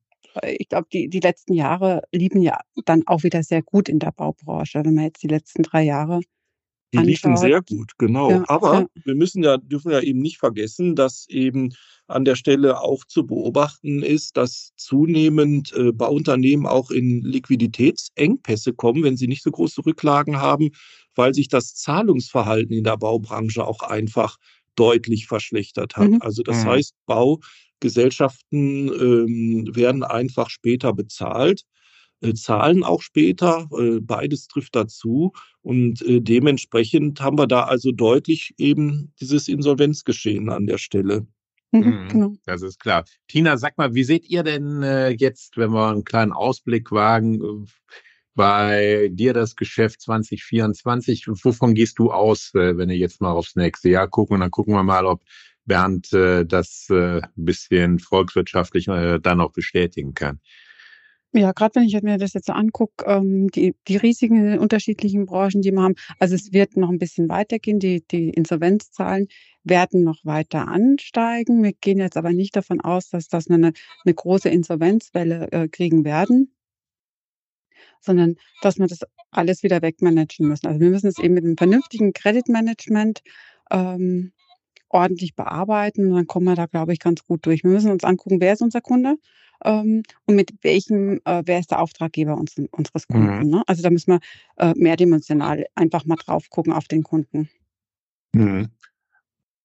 Äh, 0.41 0.55
ich 0.59 0.69
glaube, 0.69 0.88
die, 0.91 1.09
die 1.09 1.19
letzten 1.19 1.53
Jahre 1.53 2.03
lieben 2.12 2.41
ja 2.41 2.59
dann 2.86 3.03
auch 3.05 3.24
wieder 3.24 3.43
sehr 3.43 3.62
gut 3.62 3.89
in 3.89 4.00
der 4.00 4.12
Baubranche. 4.12 4.81
Wenn 4.83 4.95
man 4.95 5.05
jetzt 5.05 5.24
die 5.24 5.27
letzten 5.27 5.63
drei 5.63 5.83
Jahre 5.83 6.21
die 6.93 6.98
liefen 6.98 7.38
sehr 7.38 7.62
gut, 7.62 7.91
genau. 8.00 8.31
Ja, 8.31 8.43
Aber 8.48 8.74
ja. 8.74 8.88
wir 9.03 9.15
müssen 9.15 9.43
ja, 9.43 9.57
dürfen 9.57 9.91
ja 9.91 10.00
eben 10.00 10.21
nicht 10.21 10.39
vergessen, 10.39 10.95
dass 10.95 11.27
eben 11.29 11.74
an 12.07 12.25
der 12.25 12.36
Stelle 12.36 12.81
auch 12.81 13.05
zu 13.05 13.27
beobachten 13.27 14.01
ist, 14.01 14.38
dass 14.38 14.71
zunehmend 14.75 15.71
äh, 15.74 15.91
Bauunternehmen 15.91 16.65
auch 16.65 16.89
in 16.89 17.21
Liquiditätsengpässe 17.21 18.74
kommen, 18.74 19.03
wenn 19.03 19.17
sie 19.17 19.27
nicht 19.27 19.43
so 19.43 19.51
große 19.51 19.86
Rücklagen 19.86 20.38
haben, 20.38 20.71
weil 21.13 21.36
sich 21.36 21.48
das 21.48 21.75
Zahlungsverhalten 21.75 22.75
in 22.75 22.83
der 22.83 22.98
Baubranche 22.98 23.65
auch 23.65 23.83
einfach 23.83 24.38
deutlich 24.79 25.27
verschlechtert 25.27 25.98
hat. 25.98 26.09
Mhm. 26.09 26.21
Also 26.21 26.43
das 26.43 26.63
mhm. 26.63 26.69
heißt, 26.69 26.95
Baugesellschaften 27.05 28.88
ähm, 28.88 29.75
werden 29.75 30.03
einfach 30.03 30.50
später 30.50 30.93
bezahlt. 30.93 31.63
Äh, 32.21 32.33
zahlen 32.33 32.83
auch 32.83 33.01
später. 33.01 33.67
Äh, 33.77 34.00
beides 34.01 34.48
trifft 34.48 34.75
dazu. 34.75 35.33
Und 35.62 36.01
äh, 36.01 36.21
dementsprechend 36.21 37.21
haben 37.21 37.38
wir 37.38 37.48
da 37.48 37.63
also 37.63 37.91
deutlich 37.91 38.53
eben 38.57 39.13
dieses 39.19 39.48
Insolvenzgeschehen 39.48 40.50
an 40.50 40.65
der 40.65 40.77
Stelle. 40.77 41.27
Mhm, 41.71 41.79
mhm, 41.79 42.07
genau. 42.07 42.33
Das 42.45 42.62
ist 42.62 42.79
klar. 42.79 43.05
Tina, 43.27 43.57
sag 43.57 43.77
mal, 43.77 43.93
wie 43.93 44.03
seht 44.03 44.27
ihr 44.27 44.43
denn 44.43 44.81
jetzt, 45.19 45.55
wenn 45.55 45.71
wir 45.71 45.89
einen 45.89 46.03
kleinen 46.03 46.31
Ausblick 46.31 46.91
wagen, 46.91 47.67
bei 48.39 49.10
dir 49.12 49.34
das 49.34 49.58
Geschäft 49.58 50.01
2024? 50.01 51.27
Wovon 51.27 51.74
gehst 51.74 52.00
du 52.00 52.12
aus, 52.13 52.51
wenn 52.53 52.88
wir 52.88 52.96
jetzt 52.98 53.19
mal 53.19 53.34
aufs 53.34 53.58
nächste 53.58 53.89
Jahr 53.89 54.08
gucken? 54.08 54.36
Und 54.36 54.39
dann 54.39 54.51
gucken 54.51 54.74
wir 54.74 54.84
mal, 54.84 55.05
ob 55.05 55.22
Bernd 55.65 56.08
das 56.13 56.88
ein 56.89 57.22
bisschen 57.36 58.00
volkswirtschaftlich 58.00 58.86
dann 58.86 59.41
auch 59.41 59.51
bestätigen 59.51 60.13
kann. 60.13 60.39
Ja, 61.34 61.51
gerade 61.51 61.75
wenn 61.75 61.84
ich 61.84 62.01
mir 62.01 62.17
das 62.17 62.34
jetzt 62.34 62.48
so 62.48 62.53
angucke, 62.53 63.05
ähm, 63.05 63.50
die 63.50 63.75
die 63.88 63.98
Risiken 63.98 64.58
unterschiedlichen 64.58 65.25
Branchen, 65.27 65.62
die 65.62 65.72
wir 65.72 65.81
haben 65.84 65.93
also, 66.17 66.34
es 66.36 66.53
wird 66.53 66.75
noch 66.75 66.89
ein 66.89 66.98
bisschen 66.98 67.29
weitergehen. 67.29 67.77
Die 67.79 68.03
die 68.10 68.29
Insolvenzzahlen 68.29 69.27
werden 69.63 70.03
noch 70.03 70.24
weiter 70.25 70.67
ansteigen. 70.67 71.62
Wir 71.63 71.74
gehen 71.74 72.00
jetzt 72.00 72.17
aber 72.17 72.31
nicht 72.31 72.55
davon 72.55 72.81
aus, 72.81 73.10
dass 73.10 73.27
dass 73.27 73.48
wir 73.50 73.58
'ne 73.60 73.74
'ne 74.05 74.13
große 74.15 74.50
Insolvenzwelle, 74.50 75.51
äh, 75.51 75.67
kriegen 75.67 76.03
werden 76.03 76.51
sondern 78.01 78.36
dass 78.62 78.79
wir 78.79 78.88
das 78.88 79.00
alles 79.32 79.63
wieder 79.63 79.82
wegmanagen 79.82 80.48
müssen. 80.48 80.68
Also, 80.68 80.79
wir 80.79 80.89
müssen 80.89 81.08
es 81.08 81.20
eben 81.20 81.34
mit 81.36 81.44
'nem 81.44 81.58
vernünftigen 81.58 82.13
Credit-Management, 82.13 83.22
ähm, 83.72 84.32
ordentlich 84.89 85.36
bearbeiten 85.36 86.08
und 86.10 86.15
dann 86.15 86.27
kommen 86.27 86.46
wir 86.48 86.56
da, 86.56 86.65
glaube 86.68 86.94
ich, 86.94 87.00
ganz 87.00 87.24
gut 87.25 87.46
durch. 87.46 87.63
Wir 87.63 87.72
müssen 87.72 87.91
uns 87.91 88.03
angucken, 88.03 88.41
wer 88.41 88.53
ist 88.53 88.62
unser 88.63 88.82
Kunde, 88.82 89.18
ähm, 89.65 90.03
und 90.25 90.36
mit 90.36 90.51
welchem 90.63 91.20
äh, 91.25 91.44
wer 91.46 91.60
ist 91.60 91.72
der 91.72 91.82
Auftraggeber 91.82 92.38
uns 92.38 92.56
unseres 92.72 93.08
Kunden, 93.08 93.46
Mhm. 93.46 93.50
ne? 93.50 93.63
Also, 93.68 93.84
da 93.84 93.89
müssen 93.91 94.13
wir, 94.13 94.20
äh, 94.58 94.74
mehrdimensional 94.77 95.65
einfach 95.75 96.06
mal 96.06 96.15
drauf 96.18 96.50
gucken 96.50 96.74
auf 96.74 96.88
den 96.88 97.03
Kunden. 97.03 97.50
Mhm. 98.34 98.70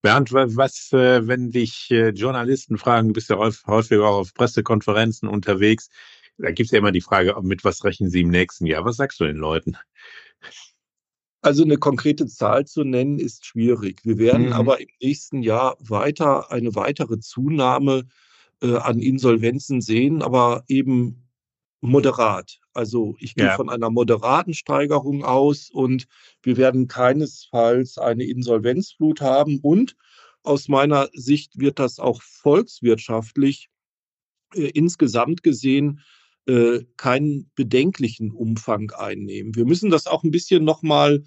Bernd, 0.03 0.31
wa 0.33 0.45
was, 0.49 0.91
äh, 0.93 1.27
wenn 1.27 1.49
dich, 1.51 1.89
äh, 1.91 2.09
Journalisten 2.09 2.77
fragen, 2.77 3.07
du 3.09 3.13
bist 3.13 3.29
ja 3.29 3.37
häuf 3.37 3.63
häufiger 3.67 4.07
auch 4.07 4.19
auf 4.19 4.33
Pressekonferenzen 4.35 5.27
unterwegs, 5.29 5.89
da 6.37 6.51
gibt's 6.51 6.71
ja 6.71 6.79
immer 6.79 6.91
die 6.91 7.01
Frage: 7.01 7.35
„Mit 7.43 7.63
was 7.63 7.83
rechnen 7.83 8.09
Sie 8.09 8.21
im 8.21 8.29
nächsten 8.29 8.65
Jahr?“ 8.65 8.85
Was 8.85 8.97
sagst 8.97 9.19
du 9.19 9.25
den 9.25 9.37
Leuten? 9.37 9.77
Also, 11.43 11.63
'ne 11.63 11.77
konkrete 11.77 12.25
Zahl 12.27 12.65
zu 12.65 12.83
nennen, 12.83 13.19
ist 13.19 13.45
schwierig. 13.45 14.01
Wir 14.03 14.17
werden 14.17 14.51
Mhm. 14.51 14.53
aber 14.53 14.79
im 14.81 14.87
nächsten 15.01 15.43
Jahr 15.43 15.77
weiter 15.79 16.51
eine 16.51 16.73
weitere 16.75 17.19
Zunahme, 17.19 18.07
äh, 18.61 18.75
an 18.77 18.99
Insolvenzen 18.99 19.81
sehen, 19.81 20.21
aber 20.23 20.63
eben 20.67 21.27
moderat. 21.81 22.59
Also, 22.73 23.15
ich 23.19 23.35
gehe 23.35 23.49
Ja. 23.49 23.51
von 23.51 23.69
einer 23.69 23.89
moderaten 23.91 24.53
Steigerung 24.53 25.23
aus 25.25 25.69
und 25.71 26.07
wir 26.43 26.57
werden 26.57 26.87
keinesfalls 26.87 27.97
eine 27.99 28.25
Insolvenzflut 28.25 29.21
haben 29.21 29.59
und 29.61 29.95
aus 30.43 30.67
meiner 30.69 31.09
Sicht 31.13 31.59
wird 31.59 31.79
das 31.79 31.99
auch 31.99 32.21
volkswirtschaftlich, 32.23 33.69
äh, 34.55 34.69
insgesamt 34.73 35.43
gesehen, 35.43 36.01
äh, 36.47 36.81
keinen 36.97 37.51
bedenklichen 37.55 38.31
Umfang 38.31 38.91
einnehmen. 38.91 39.55
Wir 39.55 39.65
müssen 39.65 39.89
das 39.91 40.07
auch 40.07 40.23
'n 40.23 40.31
bisschen 40.31 40.63
noch 40.65 40.81
mal, 40.83 41.23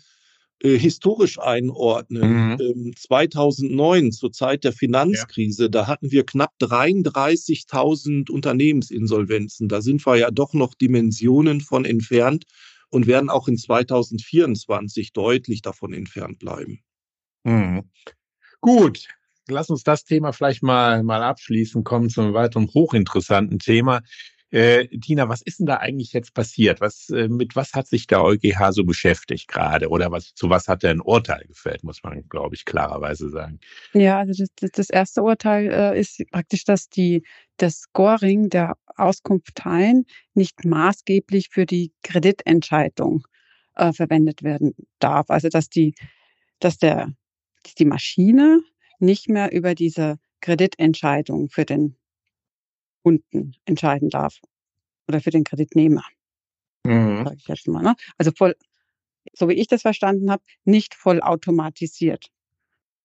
äh, 0.62 0.78
historisch 0.78 1.38
einordnen. 1.40 2.44
Mhm. 2.52 2.58
Ähm, 2.60 2.92
2009 2.96 4.12
zur 4.12 4.32
Zeit 4.32 4.64
der 4.64 4.72
Ja. 4.72 4.78
Finanzkrise, 4.78 5.70
da 5.70 5.86
hatten 5.88 6.12
wir 6.12 6.24
knapp 6.26 6.52
33.000 6.60 8.30
Unternehmensinsolvenzen. 8.30 9.68
Da 9.68 9.82
sind 9.82 10.06
wir 10.06 10.16
ja 10.16 10.30
doch 10.32 10.54
noch 10.54 10.74
Dimensionen 10.74 11.60
von 11.62 11.84
entfernt 11.86 12.44
und 12.90 13.06
werden 13.08 13.30
auch 13.30 13.48
in 13.48 13.58
2024 13.58 15.12
deutlich 15.14 15.62
davon 15.62 15.92
entfernt 15.94 16.38
bleiben. 16.40 16.80
Mhm. 17.46 17.84
Gut, 18.62 19.08
lass 19.48 19.70
uns 19.70 19.84
das 19.84 20.04
Thema 20.04 20.32
vielleicht 20.32 20.62
mal 20.64 21.02
mal 21.04 21.22
abschließen, 21.22 21.84
kommen 21.84 22.10
zu 22.10 22.22
'nem 22.22 22.34
weiteren 22.34 22.68
hochinteressanten 22.74 23.58
Thema. 23.60 24.00
Äh, 24.52 24.86
Tina, 25.00 25.28
was 25.28 25.42
ist 25.42 25.58
denn 25.58 25.66
da 25.66 25.76
eigentlich 25.76 26.12
jetzt 26.14 26.32
passiert? 26.32 26.80
Was 26.80 27.10
äh, 27.10 27.28
mit 27.28 27.54
was 27.54 27.74
hat 27.74 27.86
sich 27.86 28.06
der 28.06 28.22
EuGH 28.24 28.72
so 28.72 28.84
beschäftigt 28.84 29.46
grade 29.48 29.88
oder 29.90 30.10
was 30.10 30.34
zu 30.34 30.48
was 30.48 30.68
hat 30.68 30.82
er 30.84 30.92
'n 30.92 31.00
Urteil 31.02 31.44
gefällt, 31.46 31.84
muss 31.84 32.02
man, 32.02 32.26
glaube 32.30 32.54
ich, 32.54 32.64
klarerweise 32.64 33.28
sagen. 33.28 33.60
Ja, 33.94 34.18
also, 34.18 34.44
das 34.56 34.70
das 34.72 34.90
1. 34.90 35.22
Urteil, 35.22 35.70
äh, 35.72 35.98
ist 36.00 36.22
praktisch, 36.30 36.64
dass 36.64 36.88
die 36.90 37.22
das 37.56 37.78
Scoring 37.80 38.50
der 38.50 38.74
Auskunfteien 38.96 40.04
nicht 40.34 40.64
maßgeblich 40.64 41.48
für 41.50 41.64
die 41.64 41.92
Kreditentscheidung, 42.02 43.26
äh, 43.76 43.92
verwendet 43.92 44.42
werden 44.42 44.74
darf. 44.98 45.30
Also, 45.30 45.48
dass 45.48 45.70
die 45.70 45.94
dass 46.60 46.78
der 46.78 47.12
dass 47.64 47.74
die 47.76 47.84
Maschine 47.86 48.62
nicht 49.00 49.28
mehr 49.28 49.52
über 49.52 49.74
diese 49.74 50.18
Kreditentscheidung 50.42 51.50
für 51.50 51.64
den 51.66 51.97
Kunden 53.08 53.54
entscheiden 53.64 54.10
darf 54.10 54.38
oder 55.08 55.20
für 55.20 55.30
den 55.30 55.44
Kreditnehmer, 55.44 56.04
Mhm. 56.86 57.24
sage 57.24 57.36
ich 57.38 57.46
jetzt 57.48 57.68
mal, 57.68 57.82
ne? 57.82 57.94
Also, 58.18 58.32
voll 58.36 58.54
so 59.34 59.48
wie 59.48 59.54
ich 59.54 59.68
das 59.68 59.82
verstanden 59.82 60.30
habe, 60.30 60.42
nicht 60.64 60.94
vollautomatisiert 60.94 62.28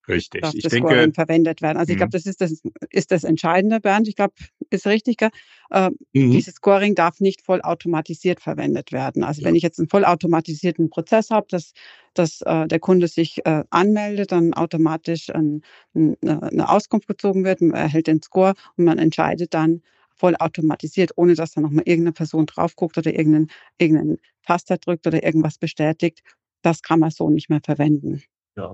Richtig. 0.08 0.42
darf 0.42 0.56
Ich 0.56 0.64
das 0.64 0.74
denke 0.74 0.74
Scoring 0.74 1.14
verwendet 1.14 1.62
werden. 1.62 1.78
Also, 1.78 1.92
ich 1.92 1.98
glaube, 1.98 2.10
Mhm. 2.10 2.12
das 2.12 2.26
ist 2.26 2.42
das 2.42 2.62
ist 2.90 3.12
das 3.12 3.24
Entscheidende, 3.24 3.80
Bernd. 3.80 4.08
Ich 4.08 4.16
glaube, 4.16 4.34
ist 4.70 4.88
richtig, 4.88 5.18
gell? 5.18 5.30
Ähm, 5.72 5.98
Mhm. 6.16 6.34
dieses 6.34 6.56
Scoring 6.56 6.96
darf 6.96 7.20
nicht 7.20 7.42
vollautomatisiert 7.44 8.42
verwendet 8.42 8.92
werden. 8.92 9.24
Also, 9.24 9.44
Ja. 9.44 9.46
wenn 9.46 9.56
ich 9.56 9.64
jetzt 9.64 9.80
'n 9.80 9.88
vollautomatisierten 9.90 10.90
Prozess 10.90 11.30
habe, 11.30 11.48
dass 11.50 11.74
dass, 12.16 12.42
äh, 12.42 12.68
der 12.68 12.80
Kunde 12.80 13.08
sich, 13.08 13.46
äh, 13.46 13.64
anmeldet, 13.70 14.32
dann 14.32 14.54
automatisch 14.54 15.30
'n 15.30 15.62
'n 15.96 16.16
'ne 16.22 16.50
'ne 16.52 16.70
Auskunft 16.70 17.08
gezogen 17.08 17.44
wird, 17.46 17.62
man 17.62 17.72
erhält 17.80 18.08
den 18.08 18.22
Score 18.22 18.54
und 18.78 18.86
man 18.86 18.98
entscheidet 19.00 19.54
dann 19.54 19.82
vollautomatisiert, 20.16 21.12
ohne 21.18 21.36
dass 21.36 21.52
da 21.54 21.62
noch 21.62 21.72
mal 21.72 21.84
irgend 21.86 22.06
'ne 22.06 22.12
Person 22.14 22.46
drauf 22.48 22.76
guckt 22.76 22.98
oder 22.98 23.14
irgend 23.14 23.34
'nen 23.36 23.48
irgend 23.80 24.06
'nen 24.06 24.18
Taster 24.46 24.78
drückt 24.78 25.08
oder 25.08 25.24
irgendwas 25.24 25.58
bestätigt. 25.58 26.22
Das 26.64 26.82
kann 26.82 27.00
man 27.00 27.12
so 27.12 27.30
nicht 27.30 27.50
mehr 27.50 27.62
verwenden. 27.64 28.24
Ja. 28.58 28.74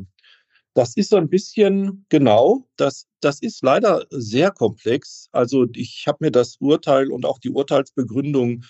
Das 0.80 0.96
ist 0.96 1.10
so 1.10 1.18
'n 1.18 1.28
bisschen 1.28 2.06
genau, 2.08 2.66
das 2.78 3.06
das 3.20 3.42
ist 3.42 3.62
leider 3.64 4.06
sehr 4.12 4.50
komplex. 4.50 5.28
Also, 5.34 5.66
ich 5.76 6.06
habe 6.08 6.20
mir 6.22 6.32
das 6.32 6.56
Urteil 6.62 7.12
und 7.12 7.26
auch 7.26 7.38
die 7.40 7.50
Urteilsbegründung, 7.50 8.64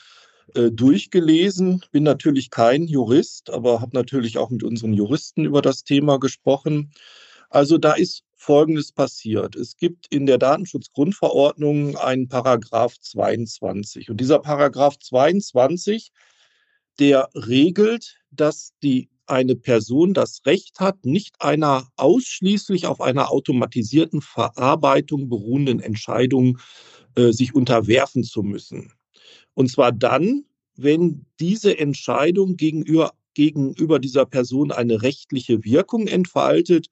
äh, 0.56 0.72
durchgelesen, 0.72 1.86
bin 1.92 2.01
natürlich 2.01 2.50
kein 2.50 2.86
Jurist, 2.88 3.51
aber 3.51 3.80
habe 3.82 3.92
natürlich 3.96 4.39
auch 4.39 4.50
mit 4.50 4.63
unseren 4.63 4.94
Juristen 4.94 5.46
über 5.46 5.62
das 5.62 5.84
Thema 5.84 6.18
gesprochen. 6.18 6.92
Also, 7.51 7.78
da 7.78 7.94
ist 7.94 8.24
Folgendes 8.36 8.92
passiert. 8.92 9.56
Es 9.56 9.78
gibt 9.78 10.08
in 10.10 10.25
der 10.25 10.39
Datenschutzgrundverordnung 10.39 11.96
einen 11.98 12.28
Paragraph 12.28 13.00
22 13.00 14.10
und 14.10 14.20
dieser 14.20 14.39
Paragraph 14.39 14.98
22, 14.98 16.12
der 17.00 17.30
regelt, 17.36 18.18
dass 18.32 18.72
die 18.84 19.10
eine 19.29 19.55
Person 19.55 20.13
das 20.13 20.41
Recht 20.45 20.79
hat, 20.79 21.05
nicht 21.05 21.36
einer 21.39 21.88
ausschließlich 21.95 22.88
auf 22.88 23.01
einer 23.01 23.31
automatisierten 23.31 24.21
Verarbeitung 24.21 25.29
beruhenden 25.29 25.79
Entscheidung, 25.79 26.59
äh, 27.15 27.31
sich 27.31 27.55
unterwerfen 27.55 28.24
zu 28.24 28.43
müssen. 28.43 28.93
Und 29.53 29.69
zwar 29.69 29.91
dann, 29.91 30.45
wenn 30.75 31.25
diese 31.39 31.77
Entscheidung 31.77 32.55
gegenüber 32.55 33.12
gegenüber 33.33 34.00
dieser 34.00 34.25
Person 34.25 34.71
eine 34.71 35.01
rechtliche 35.01 35.63
Wirkung 35.63 36.07
entfaltet 36.07 36.88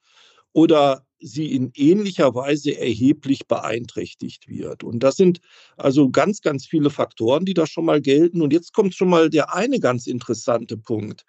oder 0.54 1.06
sie 1.20 1.54
in 1.54 1.72
ähnlicher 1.76 2.36
Weise 2.36 2.78
erheblich 2.78 3.48
beeinträchtigt 3.48 4.48
wird. 4.48 4.84
Und 4.84 5.02
das 5.02 5.18
sind 5.18 5.40
also 5.76 6.10
ganz, 6.10 6.42
ganz 6.42 6.66
viele 6.66 6.90
Faktoren, 6.90 7.46
die 7.46 7.54
da 7.54 7.66
schon 7.66 7.86
mal 7.86 8.02
gelten. 8.02 8.42
Und 8.42 8.54
jetzt 8.54 8.74
kommt 8.74 8.96
schon 8.96 9.10
mal 9.10 9.30
der 9.30 9.54
eine 9.54 9.80
ganz 9.80 10.08
interessante 10.08 10.78
Punkt. 10.78 11.26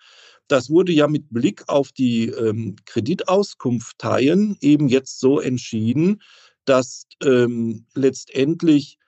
Das 0.49 0.71
wurde 0.71 0.93
ja 0.93 1.07
mit 1.09 1.29
Blick 1.31 1.65
auf 1.69 1.93
die, 1.93 2.29
ähm, 2.29 2.77
Kreditauskunfteien 2.87 4.57
eben 4.61 4.89
jetzt 4.89 5.21
so 5.21 5.41
entschieden, 5.41 6.23
dass, 6.65 7.05
ähm, 7.23 7.87
letztendlich 7.95 8.99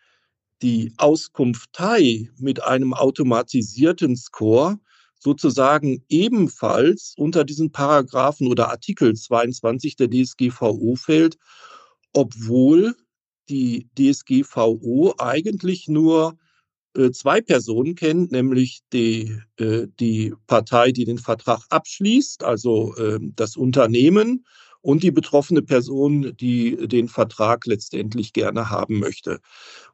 die 0.63 0.93
Auskunftei 0.99 2.31
mit 2.39 2.63
einem 2.63 2.93
automatisierten 2.93 4.17
Score 4.17 4.79
sozusagen 5.19 6.05
ebenfalls 6.09 7.15
unter 7.17 7.45
diesen 7.45 7.73
Paragraphen 7.73 8.47
oder 8.47 8.71
Artikel 8.71 9.15
22 9.15 9.97
der 9.97 10.09
DSGVO 10.11 10.97
fällt, 10.97 11.37
obwohl 12.13 12.95
die 13.49 13.89
DSGVO 13.99 15.15
eigentlich 15.19 15.89
nur, 15.89 16.37
äh, 16.97 17.11
2 17.13 17.41
Personen 17.41 17.95
kennt, 17.95 18.33
nämlich 18.33 18.81
die 18.93 19.37
äh, 19.59 19.87
die 20.01 20.35
Partei, 20.47 20.93
die 20.93 21.05
den 21.05 21.19
Vertrag 21.19 21.63
abschließt, 21.71 22.45
also, 22.45 22.95
ähm, 22.99 23.33
das 23.37 23.57
Unternehmen 23.57 24.45
und 24.83 25.03
die 25.03 25.11
betroffene 25.11 25.63
Person, 25.63 26.35
die 26.41 26.77
den 26.89 27.09
Vertrag 27.09 27.67
letztendlich 27.67 28.33
gerne 28.33 28.71
haben 28.71 28.99
möchte. 28.99 29.41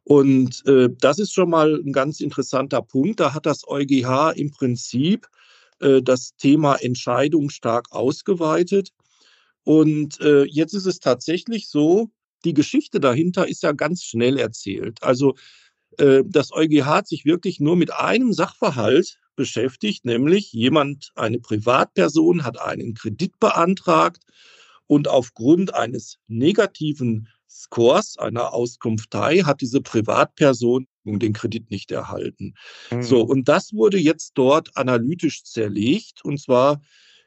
Und, 0.04 0.64
äh, 0.66 0.88
das 1.00 1.18
ist 1.18 1.32
schon 1.34 1.50
mal 1.50 1.80
'n 1.84 1.92
ganz 1.92 2.20
interessanter 2.20 2.82
Punkt. 2.82 3.20
Da 3.20 3.34
hat 3.34 3.46
das 3.46 3.62
EuGH 3.68 4.32
im 4.36 4.50
Prinzip, 4.52 5.26
das 5.80 6.34
Thema 6.38 6.76
Entscheidung 6.76 7.50
stark 7.50 7.92
ausgeweitet. 7.92 8.92
Und, 9.64 10.18
jetzt 10.48 10.74
ist 10.74 10.86
es 10.86 11.00
tatsächlich 11.00 11.68
so, 11.68 12.10
die 12.46 12.54
Geschichte 12.54 13.00
dahinter 13.00 13.48
ist 13.48 13.62
ja 13.64 13.72
ganz 13.72 14.04
schnell 14.04 14.38
erzählt. 14.38 15.02
Also, 15.02 15.34
äh, 15.98 16.22
das 16.26 16.52
EuGH 16.52 16.84
hat 16.84 17.08
sich 17.08 17.24
wirklich 17.24 17.60
nur 17.60 17.76
mit 17.76 17.92
einem 17.92 18.32
Sachverhalt 18.32 19.18
beschäftigt, 19.36 20.04
nämlich 20.04 20.52
jemand 20.52 21.12
eine 21.14 21.38
Privatperson 21.38 22.44
hat 22.44 22.60
einen 22.60 22.94
Kredit 22.94 23.38
beantragt 23.38 24.22
und 24.86 25.08
aufgrund 25.08 25.74
eines 25.74 26.18
negativen 26.26 27.28
Scores, 27.48 28.18
einer 28.18 28.52
Auskunftei, 28.52 29.38
hat 29.38 29.60
diese 29.60 29.80
Privatperson 29.80 30.86
den 31.04 31.32
Kredit 31.32 31.70
nicht 31.70 31.90
erhalten. 31.90 32.54
Mhm. 32.90 33.02
So, 33.02 33.22
und 33.22 33.48
das 33.48 33.72
wurde 33.72 33.98
jetzt 33.98 34.32
dort 34.34 34.76
analytisch 34.76 35.44
zerlegt, 35.44 36.24
und 36.24 36.40
zwar 36.40 36.80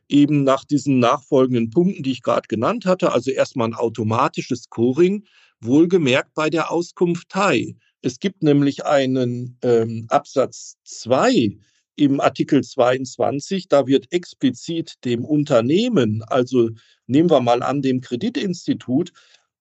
eben 0.09 0.43
nach 0.43 0.65
diesen 0.65 0.99
nachfolgenden 0.99 1.69
Punkten, 1.69 2.03
die 2.03 2.11
ich 2.11 2.23
gerade 2.23 2.47
genannt 2.47 2.85
hatte. 2.85 3.11
Also 3.11 3.31
erstmal 3.31 3.69
ein 3.69 3.75
automatisches 3.75 4.63
Scoring, 4.63 5.25
wohlgemerkt 5.61 6.33
bei 6.33 6.49
der 6.49 6.71
Auskunftei. 6.71 7.75
Es 8.01 8.19
gibt 8.19 8.43
nämlich 8.43 8.85
einen 8.85 9.57
ähm, 9.61 10.05
Absatz 10.09 10.77
2 10.85 11.57
im 11.97 12.21
Artikel 12.21 12.63
22, 12.63 13.67
da 13.67 13.85
wird 13.85 14.11
explizit 14.13 14.93
dem 15.03 15.25
Unternehmen, 15.25 16.23
also 16.23 16.69
nehmen 17.07 17.29
wir 17.29 17.41
mal 17.41 17.61
an, 17.61 17.81
dem 17.81 17.99
Kreditinstitut, 17.99 19.11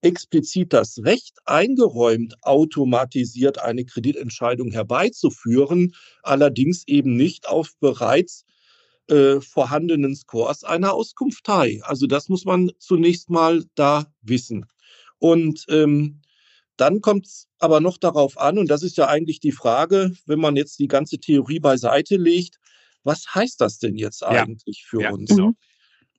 explizit 0.03 0.73
das 0.73 1.03
Recht 1.03 1.37
eingeräumt, 1.47 2.37
automatisiert 2.43 3.61
eine 3.61 3.85
Kreditentscheidung 3.85 4.71
herbeizuführen, 4.71 5.97
allerdings 6.23 6.87
eben 6.87 7.17
nicht 7.17 7.49
auf 7.49 7.73
bereits 7.81 8.45
äh, 9.09 9.41
vorhandenen 9.41 10.15
Scores 10.15 10.63
einer 10.63 10.93
Auskunftei. 10.93 11.81
Also 11.83 12.07
das 12.07 12.29
muss 12.29 12.45
man 12.45 12.71
zunächst 12.79 13.31
mal 13.31 13.65
da 13.75 14.07
wissen. 14.23 14.67
Und 15.19 15.67
ähm, 15.69 16.21
dann 16.81 17.01
kommt 17.01 17.27
es 17.27 17.49
aber 17.59 17.81
noch 17.81 17.99
darauf 17.99 18.39
an, 18.39 18.59
und 18.59 18.71
das 18.71 18.83
ist 18.83 18.97
ja 18.97 19.09
eigentlich 19.09 19.41
die 19.41 19.53
Frage, 19.53 20.13
wenn 20.27 20.41
man 20.41 20.57
jetzt 20.57 20.79
die 20.79 20.89
ganze 20.89 21.19
Theorie 21.19 21.61
beiseite 21.61 22.17
legt, 22.17 22.59
was 23.05 23.35
heißt 23.35 23.61
das 23.61 23.79
denn 23.79 23.97
jetzt 23.97 24.25
eigentlich 24.25 24.85
ja. 24.85 24.89
für 24.89 25.03
ja, 25.03 25.13
uns? 25.13 25.31
Genau. 25.31 25.53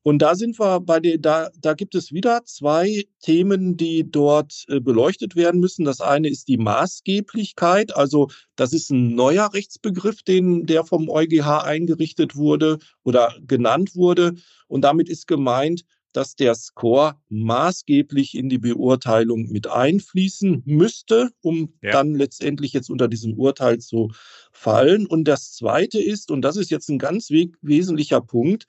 Und 0.02 0.22
da 0.22 0.34
sind 0.36 0.58
wir 0.60 0.80
bei 0.80 1.00
der, 1.00 1.18
da, 1.18 1.50
da 1.60 1.74
gibt 1.74 1.94
es 1.94 2.14
wieder 2.14 2.44
zwei 2.46 3.04
Themen, 3.22 3.76
die 3.76 4.10
dort 4.10 4.64
äh, 4.70 4.80
beleuchtet 4.80 5.36
werden 5.36 5.60
müssen. 5.60 5.84
Das 5.84 6.00
eine 6.00 6.30
ist 6.30 6.48
die 6.48 6.58
Maßgeblichkeit. 6.58 7.96
Also, 7.96 8.30
das 8.56 8.72
ist 8.72 8.92
ein 8.92 9.14
neuer 9.14 9.54
Rechtsbegriff, 9.54 10.24
den, 10.24 10.66
der 10.66 10.86
vom 10.86 11.10
EuGH 11.10 11.64
eingerichtet 11.64 12.36
wurde 12.38 12.80
oder 13.04 13.36
genannt 13.46 13.96
wurde. 13.96 14.36
Und 14.68 14.82
damit 14.82 15.10
ist 15.10 15.28
gemeint, 15.28 15.84
dass 16.14 16.36
der 16.36 16.56
Score 16.56 17.16
maßgeblich 17.30 18.36
in 18.36 18.50
die 18.50 18.58
Beurteilung 18.58 19.50
mit 19.50 19.68
einfließen 19.68 20.64
müsste, 20.66 21.30
um 21.42 21.74
ja. 21.82 21.92
dann 21.92 22.16
letztendlich 22.16 22.74
jetzt 22.74 22.90
unter 22.90 23.08
diesem 23.08 23.34
Urteil 23.34 23.80
zu 23.80 24.12
fallen. 24.52 25.06
Und 25.06 25.26
das 25.26 25.54
Zweite 25.54 26.02
ist, 26.02 26.32
und 26.32 26.42
das 26.42 26.58
ist 26.58 26.72
jetzt 26.72 26.90
ein 26.90 27.00
ganz 27.00 27.30
wesentlicher 27.30 28.22
Punkt, 28.22 28.66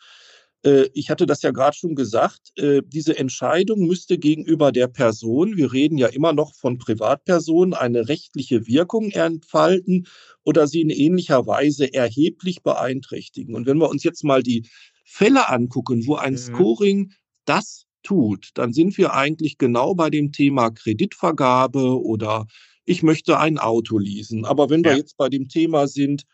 äh, 0.63 0.89
ich 0.93 1.11
hatte 1.11 1.27
das 1.27 1.43
ja 1.43 1.51
gerade 1.51 1.77
schon 1.77 1.95
gesagt, 1.95 2.53
äh, 2.57 2.83
diese 2.85 3.17
Entscheidung 3.17 3.87
müsste 3.87 4.19
gegenüber 4.19 4.73
der 4.73 4.89
Person, 4.89 5.57
wir 5.57 5.73
reden 5.73 5.99
ja 5.99 6.09
immer 6.09 6.33
noch 6.33 6.55
von 6.55 6.79
Privatpersonen, 6.79 7.75
eine 7.75 8.09
rechtliche 8.09 8.67
Wirkung 8.67 9.11
entfalten 9.11 10.07
oder 10.45 10.67
sie 10.67 10.83
in 10.83 10.91
ähnlicher 10.91 11.47
Weise 11.47 11.93
erheblich 11.93 12.63
beeinträchtigen. 12.63 13.55
Und 13.55 13.67
wenn 13.67 13.79
wir 13.79 13.89
uns 13.89 14.05
jetzt 14.05 14.25
mal 14.25 14.43
die 14.43 14.69
Fälle 15.05 15.49
angucken, 15.49 16.07
wo 16.07 16.17
ein 16.17 16.35
mhm. 16.35 16.39
Scoring 16.39 17.13
das 17.45 17.87
tut, 18.03 18.51
dann 18.55 18.73
sind 18.73 18.97
wir 18.99 19.15
eigentlich 19.15 19.59
genau 19.59 19.95
bei 19.95 20.11
dem 20.11 20.33
Thema 20.33 20.71
Kreditvergabe 20.71 22.03
oder 22.03 22.47
ich 22.85 23.03
möchte 23.03 23.39
ein 23.39 23.59
Auto 23.59 23.99
leasen. 23.99 24.45
Aber 24.45 24.71
wenn 24.71 24.83
ja. 24.83 24.91
wir 24.91 24.97
jetzt 24.97 25.17
bei 25.17 25.29
dem 25.29 25.49
Thema 25.49 25.87
sind, 25.87 26.25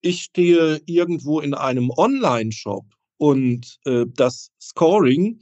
ich 0.00 0.22
stehe 0.22 0.80
irgendwo 0.86 1.40
in 1.40 1.54
einem 1.54 1.90
Online-Shop 1.90 2.84
und 3.16 3.78
äh, 3.86 4.04
das 4.06 4.50
Scoring 4.60 5.40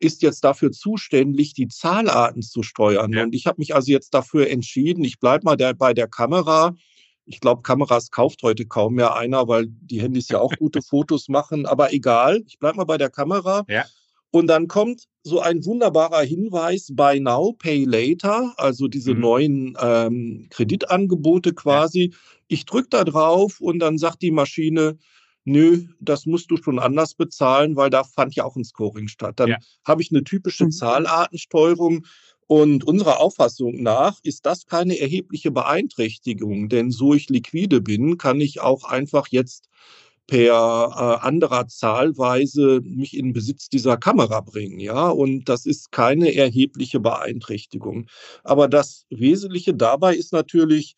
ist 0.00 0.22
jetzt 0.22 0.44
dafür 0.44 0.70
zuständig, 0.70 1.54
die 1.54 1.66
Zahlarten 1.66 2.42
zu 2.42 2.62
steuern. 2.62 3.12
Ja. 3.12 3.24
Und 3.24 3.34
ich 3.34 3.46
habe 3.46 3.58
mich 3.58 3.74
also 3.74 3.90
jetzt 3.90 4.14
dafür 4.14 4.48
entschieden, 4.48 5.02
ich 5.02 5.18
bleibe 5.18 5.44
mal 5.44 5.56
der, 5.56 5.74
bei 5.74 5.92
der 5.94 6.06
Kamera. 6.06 6.76
Ich 7.24 7.40
glaube, 7.40 7.62
Kameras 7.62 8.10
kauft 8.10 8.42
heute 8.42 8.66
kaum 8.66 8.94
mehr 8.94 9.16
einer, 9.16 9.48
weil 9.48 9.66
die 9.68 10.00
Handys 10.00 10.28
ja 10.28 10.38
auch 10.38 10.52
gute 10.56 10.80
Fotos 10.80 11.28
machen. 11.28 11.66
Aber 11.66 11.92
egal, 11.92 12.42
ich 12.46 12.58
bleibe 12.58 12.76
mal 12.76 12.84
bei 12.84 12.96
der 12.96 13.10
Kamera. 13.10 13.64
Ja. 13.68 13.84
Und 14.30 14.46
dann 14.48 14.68
kommt 14.68 15.04
so 15.22 15.40
ein 15.40 15.64
wunderbarer 15.64 16.22
Hinweis, 16.22 16.90
Buy 16.92 17.20
Now, 17.20 17.52
Pay 17.52 17.84
Later, 17.84 18.54
also 18.56 18.88
diese 18.88 19.14
mhm. 19.14 19.20
neuen 19.20 19.78
ähm, 19.80 20.46
Kreditangebote 20.50 21.54
quasi. 21.54 22.10
Ja. 22.10 22.16
Ich 22.48 22.64
drücke 22.64 22.88
da 22.90 23.04
drauf 23.04 23.60
und 23.60 23.78
dann 23.78 23.98
sagt 23.98 24.22
die 24.22 24.30
Maschine, 24.30 24.98
nö, 25.44 25.84
das 26.00 26.26
musst 26.26 26.50
du 26.50 26.56
schon 26.56 26.78
anders 26.78 27.14
bezahlen, 27.14 27.76
weil 27.76 27.90
da 27.90 28.04
fand 28.04 28.34
ja 28.34 28.44
auch 28.44 28.56
ein 28.56 28.64
Scoring 28.64 29.08
statt. 29.08 29.40
Dann 29.40 29.48
ja. 29.48 29.58
habe 29.86 30.02
ich 30.02 30.10
eine 30.10 30.24
typische 30.24 30.66
mhm. 30.66 30.72
Zahlartensteuerung. 30.72 32.06
Und 32.46 32.82
unserer 32.84 33.20
Auffassung 33.20 33.82
nach 33.82 34.20
ist 34.22 34.46
das 34.46 34.64
keine 34.64 34.98
erhebliche 34.98 35.50
Beeinträchtigung, 35.50 36.70
denn 36.70 36.90
so 36.90 37.12
ich 37.12 37.28
liquide 37.28 37.82
bin, 37.82 38.16
kann 38.16 38.40
ich 38.40 38.60
auch 38.60 38.84
einfach 38.84 39.28
jetzt 39.28 39.68
per 40.28 40.92
äh, 41.22 41.26
anderer 41.26 41.66
Zahlweise 41.68 42.80
mich 42.84 43.16
in 43.16 43.32
Besitz 43.32 43.68
dieser 43.70 43.96
Kamera 43.96 44.42
bringen, 44.42 44.78
ja, 44.78 45.08
und 45.08 45.48
das 45.48 45.64
ist 45.66 45.90
keine 45.90 46.34
erhebliche 46.34 47.00
Beeinträchtigung. 47.00 48.06
Aber 48.44 48.68
das 48.68 49.06
Wesentliche 49.08 49.74
dabei 49.74 50.14
ist 50.14 50.32
natürlich, 50.32 50.96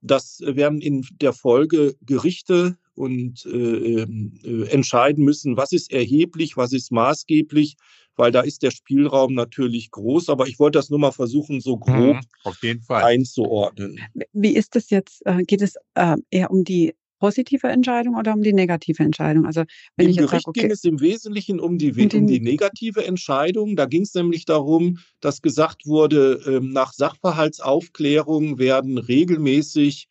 dass 0.00 0.38
werden 0.40 0.80
in 0.80 1.04
der 1.20 1.32
Folge 1.32 1.96
Gerichte 2.02 2.78
und 2.94 3.44
äh, 3.46 4.02
ähm, 4.02 4.38
äh, 4.44 4.68
entscheiden 4.68 5.24
müssen, 5.24 5.56
was 5.56 5.72
ist 5.72 5.92
erheblich, 5.92 6.56
was 6.56 6.72
ist 6.72 6.92
maßgeblich, 6.92 7.76
weil 8.14 8.30
da 8.30 8.42
ist 8.42 8.62
der 8.62 8.70
Spielraum 8.70 9.34
natürlich 9.34 9.90
groß. 9.90 10.28
Aber 10.28 10.46
ich 10.46 10.60
wollte 10.60 10.78
das 10.78 10.90
nur 10.90 10.98
mal 11.00 11.12
versuchen, 11.12 11.60
so 11.60 11.78
grob 11.78 12.18
mhm, 12.44 12.80
einzuordnen. 12.88 13.98
Wie 14.32 14.54
ist 14.54 14.76
das 14.76 14.90
jetzt? 14.90 15.24
Äh, 15.26 15.42
geht 15.44 15.62
es 15.62 15.76
äh, 15.94 16.16
eher 16.30 16.50
um 16.50 16.64
die 16.64 16.94
positive 17.22 17.68
Entscheidung 17.68 18.16
oder 18.16 18.34
um 18.34 18.42
die 18.42 18.52
negative 18.52 19.00
Entscheidung? 19.00 19.46
Also 19.46 19.62
wenn 19.96 20.06
Im 20.06 20.10
ich 20.10 20.16
jetzt 20.16 20.30
Gericht 20.30 20.44
sage, 20.46 20.50
okay, 20.50 20.60
ging 20.62 20.70
es 20.72 20.82
im 20.82 21.00
Wesentlichen 21.00 21.60
um 21.60 21.78
die, 21.78 21.92
um 21.92 22.08
die, 22.08 22.16
um 22.16 22.26
die 22.26 22.40
negative 22.40 23.06
Entscheidung. 23.06 23.76
Da 23.76 23.86
ging 23.86 24.02
es 24.02 24.12
nämlich 24.14 24.44
darum, 24.44 24.98
dass 25.20 25.40
gesagt 25.40 25.86
wurde, 25.86 26.40
ähm, 26.48 26.70
nach 26.70 26.92
Sachverhaltsaufklärung 26.92 28.58
werden 28.58 28.98
regelmäßig 28.98 30.08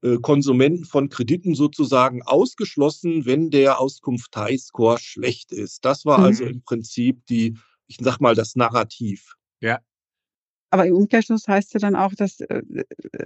äh, 0.00 0.16
Konsumenten 0.22 0.86
von 0.86 1.10
Krediten 1.10 1.54
sozusagen 1.54 2.22
ausgeschlossen, 2.22 3.26
wenn 3.26 3.50
der 3.50 3.78
Auskunftei-Score 3.78 4.98
schlecht 4.98 5.52
ist. 5.52 5.84
Das 5.84 6.06
war 6.06 6.18
also 6.18 6.44
mhm. 6.44 6.48
also 6.48 6.54
im 6.56 6.62
Prinzip 6.62 7.26
die, 7.26 7.58
ich 7.88 7.98
sag 8.00 8.20
mal, 8.20 8.34
das 8.34 8.56
Narrativ. 8.56 9.34
Ja. 9.60 9.80
Aber 10.70 10.86
im 10.86 10.94
Umkehrschluss 10.94 11.46
heißt 11.46 11.74
ja 11.74 11.80
dann 11.80 11.94
auch, 11.94 12.14
dass 12.14 12.40
äh, 12.40 12.62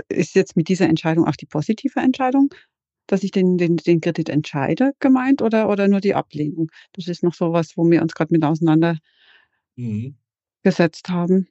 ist 0.09 0.35
jetzt 0.35 0.57
mit 0.57 0.69
dieser 0.69 0.89
Entscheidung 0.89 1.25
auch 1.25 1.37
die 1.37 1.47
positive 1.47 2.01
Entscheidung, 2.01 2.53
dass 3.09 3.25
ich 3.25 3.33
den, 3.33 3.59
den, 3.59 3.77
den 3.79 4.01
Kredit 4.01 4.29
entscheide, 4.29 4.93
gemeint 5.01 5.43
oder, 5.43 5.69
oder 5.69 5.89
nur 5.89 6.01
die 6.01 6.15
Ablehnung? 6.15 6.71
Das 6.93 7.09
ist 7.09 7.25
noch 7.25 7.35
so 7.35 7.53
was, 7.53 7.77
wo 7.77 7.85
wir 7.91 8.01
uns 8.03 8.15
gerade 8.15 8.33
mit 8.33 8.45
auseinandergesetzt 8.45 9.01
mhm. 9.77 11.13
haben. 11.13 11.49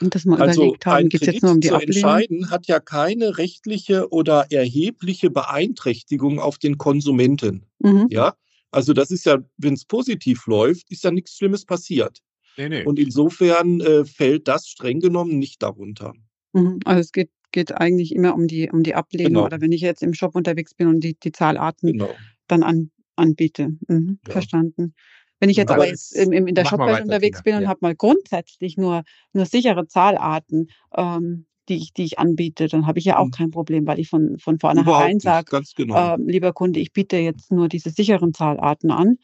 Und 0.00 0.14
dass 0.14 0.24
wir 0.24 0.38
also 0.38 0.62
überlegt 0.62 0.86
haben, 0.86 1.08
geht 1.08 1.22
es 1.22 1.26
jetzt 1.26 1.42
nur 1.42 1.52
um 1.52 1.60
die 1.60 1.68
zu 1.68 1.74
Ablehnung? 1.74 1.94
entscheiden 1.96 2.50
hat 2.50 2.66
ja 2.66 2.80
keine 2.80 3.38
rechtliche 3.38 4.10
oder 4.10 4.46
erhebliche 4.50 5.30
Beeinträchtigung 5.30 6.38
auf 6.38 6.58
den 6.58 6.78
Konsumenten. 6.78 7.66
Mhm. 7.78 8.06
Ja, 8.10 8.36
also 8.70 8.92
das 8.92 9.10
ist 9.10 9.24
ja, 9.26 9.38
wenn 9.56 9.74
es 9.74 9.84
positiv 9.84 10.46
läuft, 10.46 10.90
ist 10.90 11.04
ja 11.04 11.10
nichts 11.10 11.36
Schlimmes 11.36 11.64
passiert. 11.64 12.22
Nee, 12.58 12.68
nee. 12.68 12.84
Und 12.84 12.98
insofern 12.98 13.80
äh, 13.80 14.04
fällt 14.04 14.48
das 14.48 14.68
streng 14.68 15.00
genommen 15.00 15.38
nicht 15.38 15.62
darunter. 15.62 16.14
Mhm. 16.52 16.80
Also 16.84 17.00
es 17.00 17.12
geht, 17.12 17.30
geht 17.56 17.72
eigentlich 17.72 18.14
immer 18.14 18.34
um 18.34 18.46
die, 18.48 18.70
um 18.70 18.82
die 18.82 18.94
Ablehnung 18.94 19.32
genau. 19.32 19.46
oder 19.46 19.62
wenn 19.62 19.72
ich 19.72 19.80
jetzt 19.80 20.02
im 20.02 20.12
Shop 20.12 20.34
unterwegs 20.34 20.74
bin 20.74 20.88
und 20.88 21.00
die, 21.00 21.18
die 21.18 21.32
Zahlarten 21.32 21.92
genau. 21.92 22.10
dann 22.48 22.62
an, 22.62 22.90
anbiete. 23.16 23.70
Mhm. 23.88 24.18
Ja. 24.26 24.32
Verstanden. 24.32 24.94
Wenn 25.40 25.48
ich 25.48 25.56
jetzt 25.56 25.70
aber, 25.70 25.84
aber 25.84 25.90
jetzt 25.90 26.14
im, 26.14 26.32
im, 26.32 26.46
in 26.46 26.54
der 26.54 26.66
Shopwelt 26.66 27.04
unterwegs 27.04 27.42
bin 27.42 27.54
und 27.54 27.62
ja. 27.62 27.68
habe 27.68 27.78
mal 27.80 27.94
grundsätzlich 27.94 28.76
nur, 28.76 29.04
nur 29.32 29.46
sichere 29.46 29.86
Zahlarten, 29.86 30.68
ähm, 30.94 31.46
die 31.70 31.76
ich, 31.76 31.94
die 31.94 32.04
ich 32.04 32.18
anbiete, 32.18 32.68
dann 32.68 32.86
habe 32.86 32.98
ich 32.98 33.06
ja 33.06 33.16
auch 33.16 33.24
hm. 33.24 33.30
kein 33.30 33.50
Problem, 33.52 33.86
weil 33.86 34.00
ich 34.00 34.10
von, 34.10 34.38
von 34.38 34.58
vornherein 34.58 35.18
sage, 35.18 35.62
genau. 35.76 36.14
äh, 36.14 36.18
lieber 36.20 36.52
Kunde, 36.52 36.78
ich 36.78 36.92
biete 36.92 37.16
jetzt 37.16 37.50
nur 37.52 37.70
diese 37.70 37.88
sicheren 37.88 38.34
Zahlarten 38.34 38.90
an. 38.90 39.16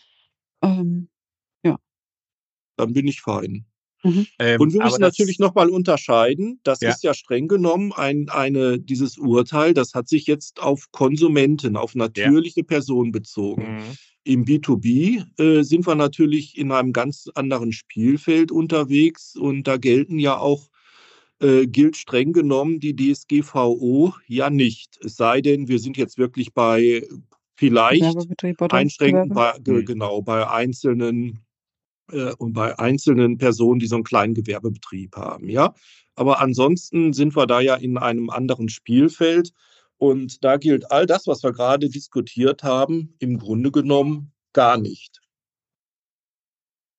Ähm, 0.62 1.10
ja. 1.62 1.76
Dann 2.76 2.94
bin 2.94 3.06
ich 3.06 3.20
fein. 3.20 3.66
Mhm. 4.02 4.26
Ähm, 4.38 4.60
und 4.60 4.72
wir 4.72 4.82
müssen 4.82 5.00
natürlich 5.00 5.38
nochmal 5.38 5.68
unterscheiden, 5.68 6.60
das 6.64 6.80
ja. 6.80 6.90
ist 6.90 7.02
ja 7.02 7.14
streng 7.14 7.48
genommen 7.48 7.92
ein, 7.92 8.28
eine, 8.28 8.78
dieses 8.78 9.18
Urteil, 9.18 9.74
das 9.74 9.94
hat 9.94 10.08
sich 10.08 10.26
jetzt 10.26 10.60
auf 10.60 10.90
Konsumenten, 10.90 11.76
auf 11.76 11.94
natürliche 11.94 12.60
ja. 12.60 12.66
Personen 12.66 13.12
bezogen. 13.12 13.76
Mhm. 13.76 13.96
Im 14.24 14.44
B2B 14.44 15.24
äh, 15.40 15.62
sind 15.62 15.86
wir 15.86 15.94
natürlich 15.94 16.56
in 16.56 16.70
einem 16.70 16.92
ganz 16.92 17.28
anderen 17.34 17.72
Spielfeld 17.72 18.52
unterwegs 18.52 19.34
und 19.36 19.66
da 19.66 19.76
gelten 19.76 20.18
ja 20.18 20.38
auch, 20.38 20.68
äh, 21.40 21.66
gilt 21.66 21.96
streng 21.96 22.32
genommen 22.32 22.78
die 22.78 22.94
DSGVO 22.94 24.14
ja 24.26 24.48
nicht. 24.48 24.98
Es 25.04 25.16
sei 25.16 25.40
denn, 25.40 25.66
wir 25.66 25.80
sind 25.80 25.96
jetzt 25.96 26.18
wirklich 26.18 26.54
bei 26.54 27.06
vielleicht 27.56 28.04
einschränken, 28.72 29.30
bei, 29.30 29.52
genau, 29.60 30.22
bei 30.22 30.48
einzelnen 30.48 31.40
äh, 32.10 32.32
und 32.38 32.52
bei 32.52 32.78
einzelnen 32.78 33.38
Personen, 33.38 33.80
die 33.80 33.86
so 33.86 33.96
einen 33.96 34.04
kleinen 34.04 34.34
Gewerbebetrieb 34.34 35.16
haben, 35.16 35.48
ja. 35.48 35.74
Aber 36.14 36.40
ansonsten 36.40 37.12
sind 37.12 37.36
wir 37.36 37.46
da 37.46 37.60
ja 37.60 37.74
in 37.74 37.96
einem 37.98 38.30
anderen 38.30 38.68
Spielfeld. 38.68 39.52
Und 39.96 40.42
da 40.44 40.56
gilt 40.56 40.90
all 40.90 41.06
das, 41.06 41.26
was 41.26 41.42
wir 41.44 41.52
gerade 41.52 41.88
diskutiert 41.88 42.64
haben, 42.64 43.14
im 43.20 43.38
Grunde 43.38 43.70
genommen 43.70 44.32
gar 44.52 44.76
nicht. 44.76 45.20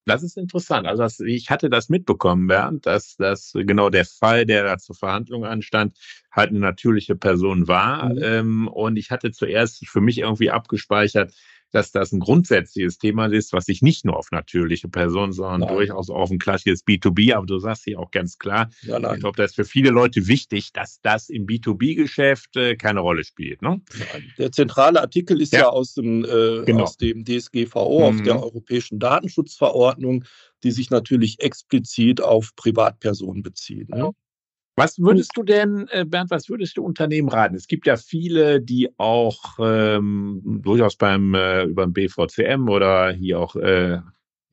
Das 0.06 0.24
ist 0.24 0.38
interessant. 0.38 0.88
Also 0.88 1.04
das, 1.04 1.20
ich 1.20 1.50
hatte 1.50 1.70
das 1.70 1.90
mitbekommen, 1.90 2.48
Bernd, 2.48 2.86
dass 2.86 3.16
das 3.18 3.54
genau 3.54 3.90
der 3.90 4.06
Fall, 4.06 4.46
der 4.46 4.64
da 4.64 4.78
zur 4.78 4.96
Verhandlung 4.96 5.46
anstand, 5.46 5.98
halt 6.32 6.50
eine 6.50 6.60
natürliche 6.60 7.16
Person 7.16 7.68
war. 7.68 8.10
Mhm. 8.10 8.20
Ähm, 8.22 8.68
und 8.68 8.98
ich 8.98 9.12
hatte 9.12 9.32
zuerst 9.32 9.86
für 9.88 10.02
mich 10.02 10.18
irgendwie 10.18 10.52
abgespeichert, 10.52 11.34
dass 11.74 11.92
das 11.92 12.12
ein 12.12 12.20
grundsätzliches 12.20 13.00
Thema 13.00 13.26
ist, 13.26 13.52
was 13.52 13.66
sich 13.66 13.82
nicht 13.82 14.06
nur 14.06 14.16
auf 14.16 14.32
natürliche 14.32 14.88
Personen, 14.88 15.34
sondern 15.34 15.62
nein. 15.62 15.76
durchaus 15.76 16.10
auf 16.10 16.30
ein 16.30 16.40
klassisches 16.40 16.86
B2B, 16.86 17.34
aber 17.34 17.48
du 17.48 17.58
sagst 17.58 17.84
hier 17.84 18.00
auch 18.00 18.12
ganz 18.12 18.38
klar, 18.38 18.70
ja, 18.84 18.98
ich 19.14 19.20
glaube, 19.20 19.38
das 19.38 19.52
ist 19.52 19.56
für 19.56 19.66
viele 19.66 19.90
Leute 19.90 20.28
wichtig, 20.28 20.72
dass 20.72 21.02
das 21.02 21.30
im 21.30 21.48
B2B-Geschäft 21.48 22.56
äh, 22.56 22.76
keine 22.76 23.00
Rolle 23.00 23.24
spielt. 23.24 23.62
Ne? 23.62 23.82
Der 24.38 24.52
zentrale 24.52 25.02
Artikel 25.02 25.42
ist 25.42 25.52
ja, 25.52 25.62
ja 25.62 25.70
aus, 25.70 25.96
dem, 25.96 26.24
äh, 26.24 26.64
genau. 26.66 26.84
aus 26.84 26.98
dem 26.98 27.26
DSGVO, 27.26 28.00
mhm. 28.00 28.06
auf 28.06 28.22
der 28.24 28.42
Europäischen 28.42 29.00
Datenschutzverordnung, 29.00 30.26
die 30.64 30.72
sich 30.72 30.92
natürlich 30.92 31.42
explizit 31.42 32.22
auf 32.22 32.52
Privatpersonen 32.56 33.42
bezieht. 33.42 33.90
Ne? 33.90 34.12
Was 34.76 34.98
würdest 34.98 35.32
du 35.36 35.44
denn, 35.44 35.88
äh, 35.92 36.04
Bernd, 36.04 36.32
was 36.32 36.50
würdest 36.50 36.78
du 36.78 36.84
Unternehmen 36.84 37.30
raten? 37.30 37.56
Es 37.56 37.68
gibt 37.68 37.86
ja 37.86 37.96
viele, 37.96 38.60
die 38.60 38.90
auch 38.98 39.60
ähm, 39.60 40.42
durchaus 40.64 40.96
beim 40.96 41.36
äh, 41.36 41.64
über 41.64 41.86
den 41.86 41.94
BVCM 41.94 42.68
oder 42.68 43.12
hier 43.12 43.40
auch 43.40 43.56
äh, 43.56 44.00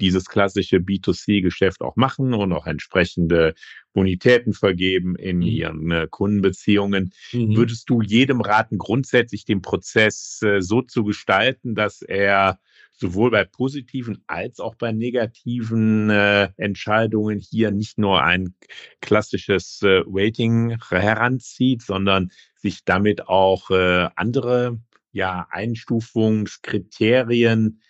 dieses 0.01 0.27
klassische 0.27 0.79
B2C-Geschäft 0.79 1.83
auch 1.83 1.97
machen 1.97 2.35
und 2.35 2.53
auch 2.53 2.67
entsprechende 2.67 3.55
Bonitäten 3.93 4.53
vergeben 4.53 5.17
in 5.17 5.39
mhm. 5.39 5.43
ihren 5.43 5.91
äh, 5.91 6.07
Kundenbeziehungen. 6.11 7.13
Mhm. 7.33 7.57
Würdest 7.57 7.89
du 7.91 8.03
jedem 8.03 8.41
raten, 8.41 8.79
grundsätzlich 8.79 9.45
den 9.45 9.63
Prozess 9.63 10.41
äh, 10.43 10.61
so 10.61 10.83
zu 10.83 11.05
gestalten, 11.05 11.75
dass 11.75 12.03
er 12.03 12.59
sowohl 13.01 13.31
bei 13.31 13.45
positiven 13.45 14.23
als 14.27 14.61
auch 14.61 14.75
bei 14.75 14.93
negativen 14.93 16.11
äh, 16.11 16.51
Entscheidungen 16.57 17.39
hier 17.39 17.71
nicht 17.71 17.97
nur 17.99 18.23
ein 18.23 18.55
klassisches 19.01 19.81
äh, 19.83 20.03
Rating 20.07 20.77
heranzieht, 20.91 21.81
sondern 21.83 22.31
sich 22.57 22.85
damit 22.85 23.27
auch 23.27 23.71
äh, 23.71 24.09
andere 24.17 24.79
ja, 25.13 25.49
Einstufungskriterien 25.51 27.81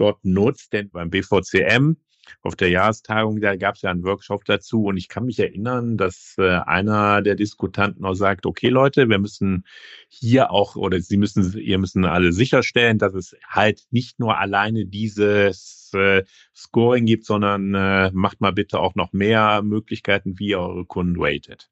dort 0.00 0.24
nutzt. 0.24 0.72
Denn 0.72 0.90
beim 0.90 1.10
BVCM 1.10 1.96
auf 2.42 2.56
der 2.56 2.68
Jahrestagung, 2.68 3.40
da 3.40 3.56
gab 3.56 3.76
es 3.76 3.82
ja 3.82 3.90
einen 3.90 4.04
Workshop 4.04 4.44
dazu 4.44 4.84
und 4.84 4.96
ich 4.96 5.08
kann 5.08 5.24
mich 5.24 5.38
erinnern, 5.38 5.96
dass 5.96 6.34
äh, 6.38 6.58
einer 6.66 7.22
der 7.22 7.34
Diskutanten 7.34 8.04
auch 8.04 8.14
sagt, 8.14 8.46
okay 8.46 8.68
Leute, 8.68 9.08
wir 9.08 9.18
müssen 9.18 9.64
hier 10.08 10.50
auch 10.50 10.76
oder 10.76 11.00
Sie 11.00 11.16
müssen, 11.16 11.56
ihr 11.58 11.78
müssen 11.78 12.04
alle 12.04 12.32
sicherstellen, 12.32 12.98
dass 12.98 13.14
es 13.14 13.34
halt 13.46 13.84
nicht 13.90 14.18
nur 14.18 14.38
alleine 14.38 14.86
dieses 14.86 15.90
äh, 15.94 16.24
Scoring 16.54 17.06
gibt, 17.06 17.24
sondern 17.24 17.74
äh, 17.74 18.10
macht 18.12 18.40
mal 18.40 18.52
bitte 18.52 18.78
auch 18.78 18.94
noch 18.94 19.12
mehr 19.12 19.62
Möglichkeiten, 19.62 20.38
wie 20.38 20.48
ihr 20.48 20.60
eure 20.60 20.84
Kunden 20.84 21.16
ratet. 21.18 21.70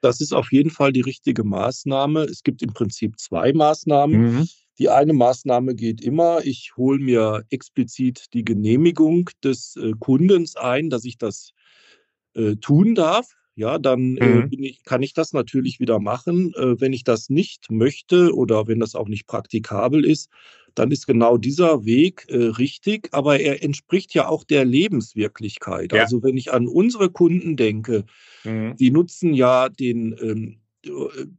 Das 0.00 0.20
ist 0.20 0.32
auf 0.32 0.50
jeden 0.50 0.70
Fall 0.70 0.92
die 0.92 1.00
richtige 1.00 1.44
Maßnahme. 1.44 2.22
Es 2.22 2.42
gibt 2.42 2.60
im 2.62 2.72
Prinzip 2.72 3.20
zwei 3.20 3.52
Maßnahmen. 3.52 4.20
Mhm. 4.20 4.48
Die 4.82 4.88
eine 4.88 5.12
Maßnahme 5.12 5.76
geht 5.76 6.00
immer, 6.00 6.44
ich 6.44 6.72
hole 6.76 6.98
mir 6.98 7.44
explizit 7.50 8.34
die 8.34 8.44
Genehmigung 8.44 9.30
des 9.44 9.76
äh, 9.76 9.92
Kundens 10.00 10.56
ein, 10.56 10.90
dass 10.90 11.04
ich 11.04 11.18
das 11.18 11.52
äh, 12.34 12.56
tun 12.56 12.96
darf. 12.96 13.28
Ja, 13.54 13.78
dann 13.78 14.16
äh, 14.16 14.26
mhm. 14.26 14.50
äh, 14.50 14.66
ich, 14.66 14.82
kann 14.82 15.04
ich 15.04 15.14
das 15.14 15.32
natürlich 15.34 15.78
wieder 15.78 16.00
machen. 16.00 16.52
Äh, 16.56 16.80
wenn 16.80 16.92
ich 16.92 17.04
das 17.04 17.30
nicht 17.30 17.70
möchte 17.70 18.34
oder 18.34 18.66
wenn 18.66 18.80
das 18.80 18.96
auch 18.96 19.06
nicht 19.06 19.28
praktikabel 19.28 20.04
ist, 20.04 20.30
dann 20.74 20.90
ist 20.90 21.06
genau 21.06 21.36
dieser 21.36 21.84
Weg 21.84 22.26
äh, 22.28 22.36
richtig, 22.36 23.08
aber 23.12 23.38
er 23.38 23.62
entspricht 23.62 24.14
ja 24.14 24.26
auch 24.26 24.42
der 24.42 24.64
Lebenswirklichkeit. 24.64 25.92
Ja. 25.92 26.02
Also 26.02 26.24
wenn 26.24 26.36
ich 26.36 26.52
an 26.52 26.66
unsere 26.66 27.08
Kunden 27.08 27.56
denke, 27.56 28.04
mhm. 28.42 28.74
die 28.80 28.90
nutzen 28.90 29.32
ja 29.32 29.68
den 29.68 30.16
ähm, 30.20 30.61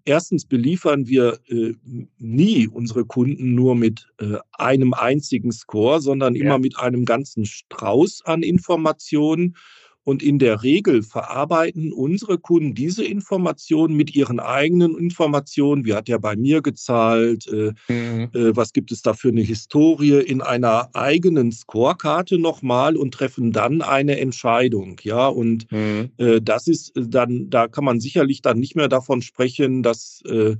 erstens 0.06 0.46
beliefern 0.46 1.08
wir 1.08 1.40
äh, 1.48 1.74
nie 2.18 2.68
unsere 2.68 3.06
Kunden 3.06 3.56
nur 3.56 3.76
mit 3.76 4.08
äh, 4.20 4.38
einem 4.54 4.94
einzigen 4.94 5.52
Score, 5.52 6.02
sondern 6.02 6.36
immer 6.36 6.52
ja. 6.52 6.58
mit 6.58 6.78
einem 6.78 7.06
ganzen 7.06 7.46
Strauß 7.46 8.24
an 8.26 8.44
Informationen. 8.44 9.56
Und 10.04 10.22
in 10.22 10.40
der 10.40 10.64
Regel 10.64 11.02
verarbeiten 11.02 11.94
unsere 11.94 12.38
Kunden 12.38 12.76
diese 12.76 13.06
Informationen 13.06 13.96
mit 13.96 14.16
ihren 14.16 14.40
eigenen 14.40 14.98
Informationen. 14.98 15.86
Wie 15.86 15.94
hat 15.94 16.10
er 16.10 16.20
bei 16.20 16.36
mir 16.36 16.62
gezahlt? 16.62 17.48
Äh, 17.48 17.72
mhm. 17.88 18.30
äh, 18.34 18.56
was 18.56 18.74
gibt 18.74 18.92
es 18.92 19.02
da 19.02 19.14
für 19.14 19.30
eine 19.30 19.42
Historie 19.42 20.20
in 20.20 20.42
einer 20.42 20.90
eigenen 20.94 21.52
Scorekarte 21.52 22.38
nochmal 22.38 22.98
und 22.98 23.14
treffen 23.14 23.52
dann 23.52 23.82
eine 23.82 24.20
Entscheidung. 24.20 25.00
Ja, 25.04 25.28
und 25.28 25.72
mhm. 25.72 26.10
äh, 26.18 26.42
das 26.42 26.68
ist 26.68 26.92
dann, 26.96 27.50
da 27.50 27.68
kann 27.68 27.86
man 27.86 28.00
sicherlich 28.00 28.42
dann 28.42 28.60
nicht 28.60 28.76
mehr 28.76 28.90
davon 28.90 29.22
sprechen, 29.22 29.84
dass 29.84 30.22
äh, 30.26 30.58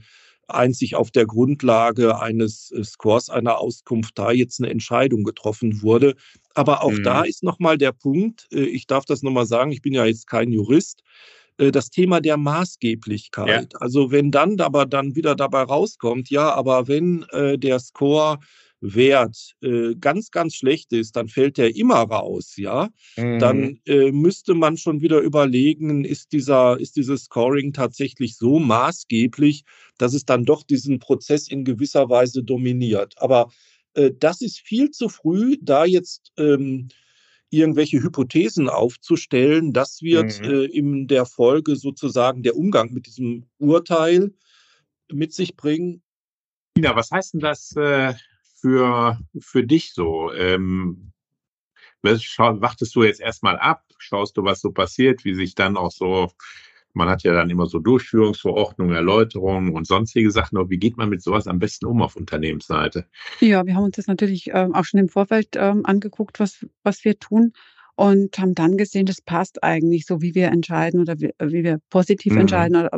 einzig 0.48 0.96
auf 0.96 1.12
der 1.12 1.26
Grundlage 1.26 2.20
eines 2.20 2.72
äh, 2.72 2.84
Scores 2.84 3.30
einer 3.30 3.60
Auskunft 3.60 4.18
da 4.18 4.32
jetzt 4.32 4.60
eine 4.60 4.70
Entscheidung 4.70 5.24
getroffen 5.24 5.82
wurde. 5.82 6.16
Aber 6.54 6.84
auch 6.84 6.92
mhm. 6.92 7.04
da 7.04 7.24
ist 7.24 7.44
nochmal 7.44 7.78
der 7.78 7.92
Punkt, 7.92 8.48
äh, 8.52 8.62
ich 8.62 8.88
darf 8.88 9.06
das 9.06 9.24
nochmal 9.24 9.46
sagen, 9.46 9.72
ich 9.72 9.82
bin 9.82 9.94
ja 9.94 10.06
jetzt 10.06 10.28
kein 10.28 10.52
Jurist, 10.52 11.04
äh, 11.58 11.72
das 11.72 11.90
Thema 11.90 12.22
der 12.22 12.38
Maßgeblichkeit. 12.38 13.74
Ja. 13.74 13.80
Also 13.80 14.12
wenn 14.12 14.32
dann 14.32 14.60
aber 14.60 14.86
dann 14.86 15.16
wieder 15.16 15.36
dabei 15.36 15.64
rauskommt, 15.64 16.30
ja, 16.30 16.54
aber 16.54 16.88
wenn 16.88 17.26
äh, 17.32 17.58
der 17.58 17.80
Score 17.80 18.40
Wert 18.84 19.56
äh, 19.62 19.96
ganz, 19.96 20.30
ganz 20.30 20.56
schlecht 20.56 20.92
ist, 20.92 21.16
dann 21.16 21.30
fällt 21.30 21.58
der 21.58 21.76
immer 21.76 22.02
raus, 22.02 22.56
ja. 22.58 22.90
Mhm. 23.16 23.40
Dann 23.40 23.80
äh, 23.86 24.12
müsste 24.12 24.54
man 24.54 24.76
schon 24.76 25.02
wieder 25.02 25.22
überlegen, 25.22 26.04
ist 26.04 26.34
dieser, 26.34 26.78
ist 26.80 26.98
dieses 26.98 27.24
Scoring 27.24 27.72
tatsächlich 27.72 28.36
so 28.36 28.60
maßgeblich, 28.60 29.64
dass 29.98 30.14
es 30.14 30.26
dann 30.26 30.44
doch 30.44 30.64
diesen 30.64 31.00
Prozess 31.00 31.48
in 31.48 31.64
gewisser 31.64 32.10
Weise 32.10 32.44
dominiert. 32.44 33.16
Aber 33.18 33.50
äh, 33.94 34.12
das 34.20 34.42
ist 34.42 34.60
viel 34.60 34.92
zu 34.92 35.08
früh, 35.08 35.58
da 35.62 35.86
jetzt 35.86 36.34
ähm, 36.38 36.90
irgendwelche 37.50 38.04
Hypothesen 38.04 38.68
aufzustellen. 38.68 39.72
Das 39.72 40.02
wird 40.02 40.42
mhm. 40.42 40.50
äh, 40.50 40.66
in 40.66 41.08
der 41.08 41.26
Folge 41.26 41.78
sozusagen 41.78 42.44
der 42.44 42.58
Umgang 42.58 42.92
mit 42.92 43.06
diesem 43.06 43.46
Urteil 43.60 44.34
mit 45.10 45.34
sich 45.34 45.56
bringen. 45.56 46.02
Ina, 46.78 46.96
was 46.96 47.12
heißt 47.12 47.36
denn 47.36 47.40
das 47.40 47.74
äh, 47.78 48.14
für, 48.64 49.20
für 49.40 49.64
dich 49.64 49.94
so? 49.94 50.32
Ähm, 50.32 51.12
wartest 52.02 52.96
du 52.96 53.04
jetzt 53.04 53.20
erstmal 53.20 53.58
ab, 53.58 53.84
schaust 53.98 54.38
du, 54.38 54.44
was 54.44 54.62
so 54.62 54.72
passiert, 54.72 55.26
wie 55.26 55.36
sich 55.36 55.54
dann 55.54 55.76
auch 55.76 55.92
so, 55.92 56.32
man 56.94 57.10
hat 57.10 57.24
ja 57.24 57.34
dann 57.34 57.50
immer 57.50 57.66
so 57.66 57.80
Durchführungsverordnungen, 57.80 58.96
Erläuterungen 58.96 59.74
und 59.74 59.86
sonstige 59.86 60.32
Sachen, 60.32 60.58
aber 60.58 60.70
wie 60.70 60.78
geht 60.78 60.96
man 60.96 61.10
mit 61.10 61.22
sowas 61.22 61.48
am 61.48 61.60
besten 61.60 61.86
um 61.86 62.02
auf 62.02 62.16
Unternehmensseite? 62.16 63.06
Ja, 63.42 63.66
wir 63.66 63.76
haben 63.76 63.84
uns 63.84 63.98
das 63.98 64.08
natürlich 64.08 64.50
ähm, 64.54 64.74
auch 64.74 64.86
schon 64.86 65.00
im 65.02 65.10
Vorfeld 65.10 65.50
ähm, 65.56 65.86
angeguckt, 65.86 66.40
was, 66.40 66.66
was 66.84 67.04
wir 67.04 67.20
tun 67.20 67.54
und 67.96 68.38
haben 68.40 68.56
dann 68.56 68.78
gesehen, 68.78 69.06
das 69.06 69.22
passt 69.22 69.64
eigentlich 69.64 70.06
so, 70.06 70.22
wie 70.22 70.34
wir 70.34 70.48
entscheiden 70.48 71.00
oder 71.00 71.20
wie, 71.20 71.32
wie 71.40 71.64
wir 71.64 71.80
positiv 71.90 72.34
mhm. 72.34 72.42
entscheiden, 72.42 72.90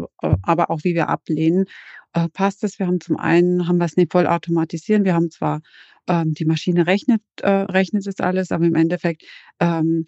aber 0.42 0.70
auch 0.70 0.84
wie 0.84 0.96
wir 0.96 1.10
ablehnen, 1.10 1.66
äh, 2.14 2.30
passt 2.30 2.64
es. 2.64 2.80
Wir 2.80 2.88
haben 2.88 3.02
zum 3.02 3.18
einen, 3.18 3.68
haben 3.68 3.78
wir 3.78 3.86
es 3.86 3.98
nicht 3.98 4.12
voll 4.12 4.26
automatisieren. 4.28 5.04
Wir 5.04 5.14
haben 5.14 5.32
zwar, 5.32 5.62
ähm, 6.08 6.34
die 6.34 6.46
Maschine 6.46 6.88
rechnet, 6.88 7.22
äh, 7.42 7.50
rechnet 7.50 8.08
es 8.08 8.20
alles, 8.20 8.52
aber 8.52 8.66
im 8.66 8.76
Endeffekt 8.76 9.24
ähm, 9.60 10.08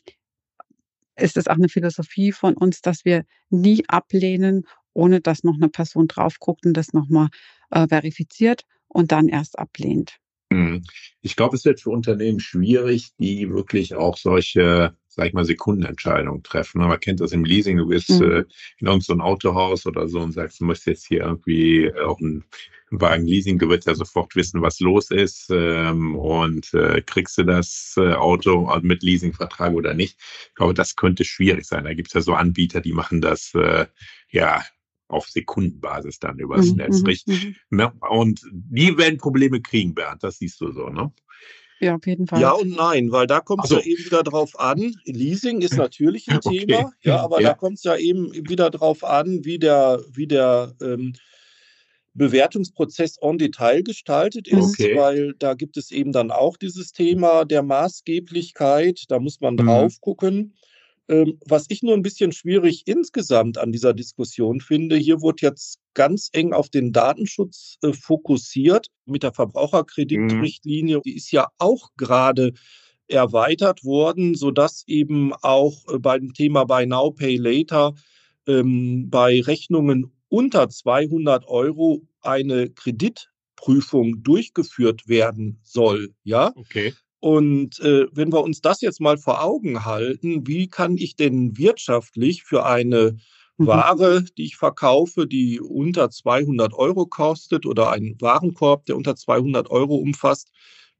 ist 1.17 1.35
es 1.35 1.47
auch 1.47 1.55
eine 1.55 1.69
Philosophie 1.69 2.31
von 2.31 2.55
uns, 2.55 2.81
dass 2.81 3.03
wir 3.03 3.25
nie 3.49 3.83
ablehnen, 3.87 4.63
ohne 4.93 5.19
dass 5.19 5.43
noch 5.43 5.55
eine 5.55 5.69
Person 5.69 6.07
drauf 6.07 6.39
guckt 6.39 6.65
und 6.65 6.73
das 6.73 6.93
nochmal 6.93 7.27
äh, 7.71 7.87
verifiziert 7.87 8.63
und 8.87 9.11
dann 9.11 9.27
erst 9.27 9.59
ablehnt. 9.59 10.17
Mhm. 10.49 10.83
Ich 11.21 11.35
glaube, 11.35 11.55
es 11.55 11.65
wird 11.65 11.81
für 11.81 11.89
Unternehmen 11.89 12.39
schwierig, 12.39 13.09
die 13.19 13.49
wirklich 13.49 13.95
auch 13.95 14.17
solche, 14.17 14.95
sag 15.07 15.27
ich 15.27 15.33
mal, 15.33 15.45
Sekundenentscheidungen 15.45 16.43
treffen. 16.43 16.79
Man 16.79 16.99
kennt 16.99 17.19
das 17.19 17.31
im 17.31 17.43
Leasing, 17.43 17.77
du 17.77 17.87
bist 17.87 18.09
mhm. 18.09 18.23
äh, 18.23 18.43
in 18.79 18.87
irgendein 18.87 19.21
Autohaus 19.21 19.85
oder 19.85 20.07
so 20.07 20.19
und 20.19 20.31
sagst, 20.31 20.59
du 20.59 20.65
möchtest 20.65 20.87
jetzt 20.87 21.07
hier 21.07 21.21
irgendwie 21.21 21.91
auch 21.93 22.19
einen 22.19 22.45
Wagen 22.89 23.27
Leasing, 23.27 23.59
du 23.59 23.67
wirst 23.67 23.87
ja 23.87 23.95
sofort 23.95 24.35
wissen, 24.35 24.61
was 24.61 24.79
los 24.79 25.11
ist 25.11 25.49
ähm, 25.51 26.15
und 26.15 26.73
äh, 26.73 27.01
kriegst 27.01 27.37
du 27.37 27.43
das 27.43 27.95
äh, 27.97 28.13
Auto 28.13 28.79
mit 28.81 29.03
Leasingvertrag 29.03 29.73
oder 29.73 29.93
nicht. 29.93 30.17
Ich 30.47 30.55
glaube, 30.55 30.73
das 30.73 30.95
könnte 30.95 31.25
schwierig 31.25 31.65
sein. 31.65 31.83
Da 31.83 31.93
gibt 31.93 32.07
es 32.07 32.13
ja 32.13 32.21
so 32.21 32.33
Anbieter, 32.33 32.79
die 32.79 32.93
machen 32.93 33.19
das 33.19 33.53
äh, 33.55 33.87
ja 34.29 34.63
auf 35.07 35.27
Sekundenbasis 35.27 36.19
dann 36.19 36.39
übers 36.39 36.71
mhm, 36.71 36.77
Netz, 36.77 37.03
richtig? 37.05 37.55
Mhm. 37.69 37.77
Ne? 37.77 37.93
Und 38.09 38.41
die 38.51 38.97
werden 38.97 39.17
Probleme 39.17 39.61
kriegen, 39.61 39.93
Bernd, 39.93 40.23
das 40.23 40.39
siehst 40.39 40.59
du 40.61 40.71
so, 40.71 40.89
ne? 40.89 41.11
Ja, 41.79 41.95
auf 41.95 42.07
jeden 42.07 42.25
Fall. 42.25 42.41
Ja 42.41 42.51
und 42.51 42.75
nein, 42.75 43.11
weil 43.11 43.27
da 43.27 43.39
kommt 43.39 43.63
es 43.65 43.69
so. 43.69 43.77
ja 43.77 43.83
eben 43.83 44.03
wieder 44.03 44.23
drauf 44.23 44.59
an. 44.59 44.95
Leasing 45.05 45.61
ist 45.61 45.77
natürlich 45.77 46.27
ein 46.27 46.37
okay. 46.43 46.65
Thema, 46.65 46.91
ja, 47.01 47.19
aber 47.19 47.39
ja. 47.39 47.49
da 47.49 47.53
kommt 47.53 47.77
es 47.77 47.83
ja 47.83 47.95
eben 47.95 48.33
wieder 48.49 48.71
drauf 48.71 49.03
an, 49.03 49.45
wie 49.45 49.59
der, 49.59 50.01
wie 50.11 50.27
der 50.27 50.73
ähm, 50.81 51.13
Bewertungsprozess 52.15 53.17
en 53.21 53.37
Detail 53.37 53.83
gestaltet 53.83 54.47
ist, 54.47 54.79
okay. 54.79 54.97
weil 54.97 55.33
da 55.37 55.53
gibt 55.53 55.77
es 55.77 55.91
eben 55.91 56.11
dann 56.11 56.31
auch 56.31 56.57
dieses 56.57 56.91
Thema 56.91 57.45
der 57.45 57.61
Maßgeblichkeit. 57.61 59.03
Da 59.09 59.19
muss 59.19 59.39
man 59.39 59.53
mhm. 59.53 59.67
drauf 59.67 60.01
gucken. 60.01 60.55
Ähm, 61.09 61.39
was 61.45 61.65
ich 61.69 61.83
nur 61.83 61.93
ein 61.93 62.01
bisschen 62.01 62.31
schwierig 62.31 62.83
insgesamt 62.85 63.57
an 63.57 63.71
dieser 63.71 63.93
Diskussion 63.93 64.59
finde, 64.59 64.97
hier 64.97 65.21
wird 65.21 65.41
jetzt 65.41 65.79
ganz 65.93 66.29
eng 66.33 66.53
auf 66.53 66.69
den 66.69 66.91
Datenschutz 66.91 67.77
äh, 67.81 67.93
fokussiert 67.93 68.87
mit 69.05 69.23
der 69.23 69.33
Verbraucherkreditrichtlinie. 69.33 70.97
Mhm. 70.97 71.01
Die 71.03 71.15
ist 71.15 71.31
ja 71.31 71.47
auch 71.57 71.91
gerade 71.95 72.53
erweitert 73.07 73.85
worden, 73.85 74.35
sodass 74.35 74.83
eben 74.87 75.33
auch 75.33 75.87
äh, 75.87 75.97
beim 75.99 76.33
Thema 76.33 76.65
Buy 76.65 76.85
Now, 76.85 77.11
Pay 77.11 77.37
Later 77.37 77.95
ähm, 78.45 79.09
bei 79.09 79.41
Rechnungen 79.41 80.11
unter 80.29 80.67
200 80.67 81.47
Euro 81.47 82.01
eine 82.21 82.69
Kreditprüfung 82.69 84.23
durchgeführt 84.23 85.07
werden 85.07 85.59
soll. 85.63 86.13
Ja, 86.23 86.51
okay. 86.55 86.93
Und 87.19 87.79
äh, 87.79 88.05
wenn 88.11 88.31
wir 88.31 88.43
uns 88.43 88.61
das 88.61 88.81
jetzt 88.81 89.01
mal 89.01 89.17
vor 89.17 89.43
Augen 89.43 89.85
halten, 89.85 90.45
wie 90.45 90.67
kann 90.67 90.97
ich 90.97 91.15
denn 91.15 91.57
wirtschaftlich 91.57 92.43
für 92.43 92.65
eine 92.65 93.17
mhm. 93.57 93.67
Ware, 93.67 94.23
die 94.37 94.45
ich 94.45 94.55
verkaufe, 94.55 95.27
die 95.27 95.59
unter 95.59 96.09
200 96.09 96.73
Euro 96.73 97.07
kostet 97.07 97.65
oder 97.65 97.91
einen 97.91 98.19
Warenkorb, 98.21 98.85
der 98.85 98.97
unter 98.97 99.15
200 99.15 99.69
Euro 99.69 99.95
umfasst, 99.95 100.51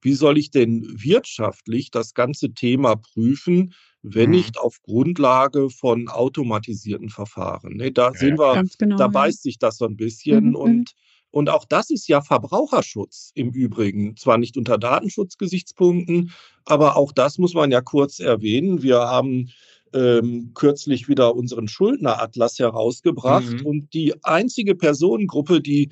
wie 0.02 0.14
soll 0.14 0.38
ich 0.38 0.52
denn 0.52 0.86
wirtschaftlich 0.88 1.92
das 1.92 2.14
ganze 2.14 2.54
Thema 2.54 2.96
prüfen, 2.96 3.74
wenn 4.02 4.30
mhm. 4.30 4.38
nicht 4.38 4.58
auf 4.60 4.82
Grundlage 4.82 5.70
von 5.70 6.08
automatisierten 6.08 7.10
Verfahren? 7.10 7.78
Ne, 7.78 7.92
da 7.92 8.08
ja, 8.08 8.14
sehen 8.14 8.40
wir, 8.40 8.64
genau, 8.78 8.98
da 8.98 9.08
beißt 9.08 9.44
sich 9.44 9.60
das 9.60 9.78
so 9.78 9.86
ein 9.86 9.98
bisschen 9.98 10.50
mhm. 10.50 10.56
und 10.56 10.92
und 11.38 11.52
auch 11.52 11.66
das 11.66 11.92
ist 11.92 12.08
ja 12.08 12.22
Verbraucherschutz 12.22 13.32
im 13.36 13.52
Übrigen. 13.52 14.18
Zwar 14.18 14.40
nicht 14.40 14.58
unter 14.58 14.80
Datenschutzgesichtspunkten, 14.80 16.32
aber 16.66 16.96
auch 16.96 17.12
das 17.12 17.38
muss 17.38 17.54
man 17.54 17.70
ja 17.70 17.80
kurz 17.80 18.18
erwähnen. 18.18 18.82
Wir 18.82 19.02
haben 19.02 19.52
ähm, 19.94 20.50
kürzlich 20.56 21.08
wieder 21.08 21.36
unseren 21.36 21.68
Schuldneratlas 21.68 22.58
herausgebracht 22.58 23.52
mhm. 23.52 23.66
und 23.68 23.94
die 23.94 24.16
einzige 24.24 24.74
Personengruppe, 24.74 25.62
die 25.62 25.90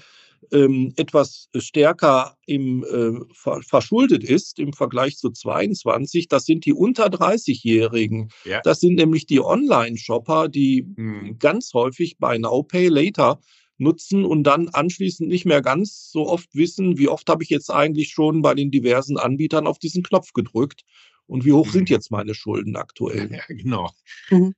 ähm, 0.51 0.93
etwas 0.95 1.47
stärker 1.55 2.35
im, 2.47 2.83
äh, 2.83 3.19
ver 3.35 3.61
verschuldet 3.61 4.23
ist 4.23 4.57
im 4.57 4.73
Vergleich 4.73 5.15
zu 5.17 5.29
22, 5.29 6.27
das 6.27 6.45
sind 6.45 6.65
die 6.65 6.73
unter 6.73 7.05
30-Jährigen. 7.05 8.29
Ja. 8.45 8.61
Das 8.63 8.79
sind 8.79 8.95
nämlich 8.95 9.27
die 9.27 9.41
Online-Shopper, 9.41 10.47
die 10.47 10.87
mhm. 10.95 11.37
ganz 11.37 11.71
häufig 11.75 12.17
bei 12.17 12.39
Now 12.39 12.63
Pay 12.63 12.87
Later 12.87 13.39
nutzen 13.77 14.25
und 14.25 14.43
dann 14.43 14.69
anschließend 14.69 15.29
nicht 15.29 15.45
mehr 15.45 15.61
ganz 15.61 16.09
so 16.11 16.27
oft 16.27 16.53
wissen, 16.55 16.97
wie 16.97 17.09
oft 17.09 17.29
habe 17.29 17.43
ich 17.43 17.49
jetzt 17.49 17.69
eigentlich 17.69 18.09
schon 18.09 18.41
bei 18.41 18.53
den 18.53 18.71
diversen 18.71 19.17
Anbietern 19.17 19.67
auf 19.67 19.79
diesen 19.79 20.03
Knopf 20.03 20.33
gedrückt 20.33 20.83
und 21.27 21.45
wie 21.45 21.53
hoch 21.53 21.67
mhm. 21.67 21.71
sind 21.71 21.89
jetzt 21.89 22.11
meine 22.11 22.35
Schulden 22.35 22.75
aktuell. 22.75 23.29
Ja, 23.31 23.43
genau. 23.47 23.91
Mhm. 24.29 24.53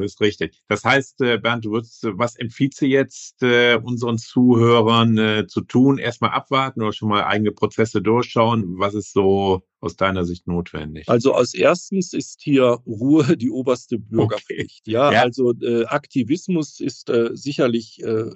Das 0.00 0.12
ist 0.12 0.20
richtig. 0.20 0.62
Das 0.68 0.84
heißt, 0.84 1.20
äh, 1.22 1.38
Bernd, 1.38 1.64
du 1.64 1.72
würdest, 1.72 2.06
was 2.12 2.36
empfiehlst 2.36 2.80
du 2.80 2.86
jetzt 2.86 3.42
äh, 3.42 3.78
unseren 3.82 4.18
Zuhörern 4.18 5.18
äh, 5.18 5.46
zu 5.46 5.60
tun? 5.62 5.98
Erstmal 5.98 6.30
abwarten 6.30 6.82
oder 6.82 6.92
schon 6.92 7.08
mal 7.08 7.24
eigene 7.24 7.52
Prozesse 7.52 8.02
durchschauen? 8.02 8.78
Was 8.78 8.94
ist 8.94 9.12
so 9.12 9.62
aus 9.80 9.96
deiner 9.96 10.24
Sicht 10.24 10.46
notwendig? 10.46 11.08
Also 11.08 11.34
als 11.34 11.54
erstens 11.54 12.12
ist 12.12 12.40
hier 12.42 12.78
Ruhe 12.86 13.36
die 13.36 13.50
oberste 13.50 13.98
Bürgerpflicht. 13.98 14.82
Okay. 14.82 14.92
Ja, 14.92 15.12
ja, 15.12 15.22
also 15.22 15.52
äh, 15.60 15.84
Aktivismus 15.86 16.80
ist 16.80 17.10
äh, 17.10 17.30
sicherlich 17.32 18.02
äh, 18.02 18.30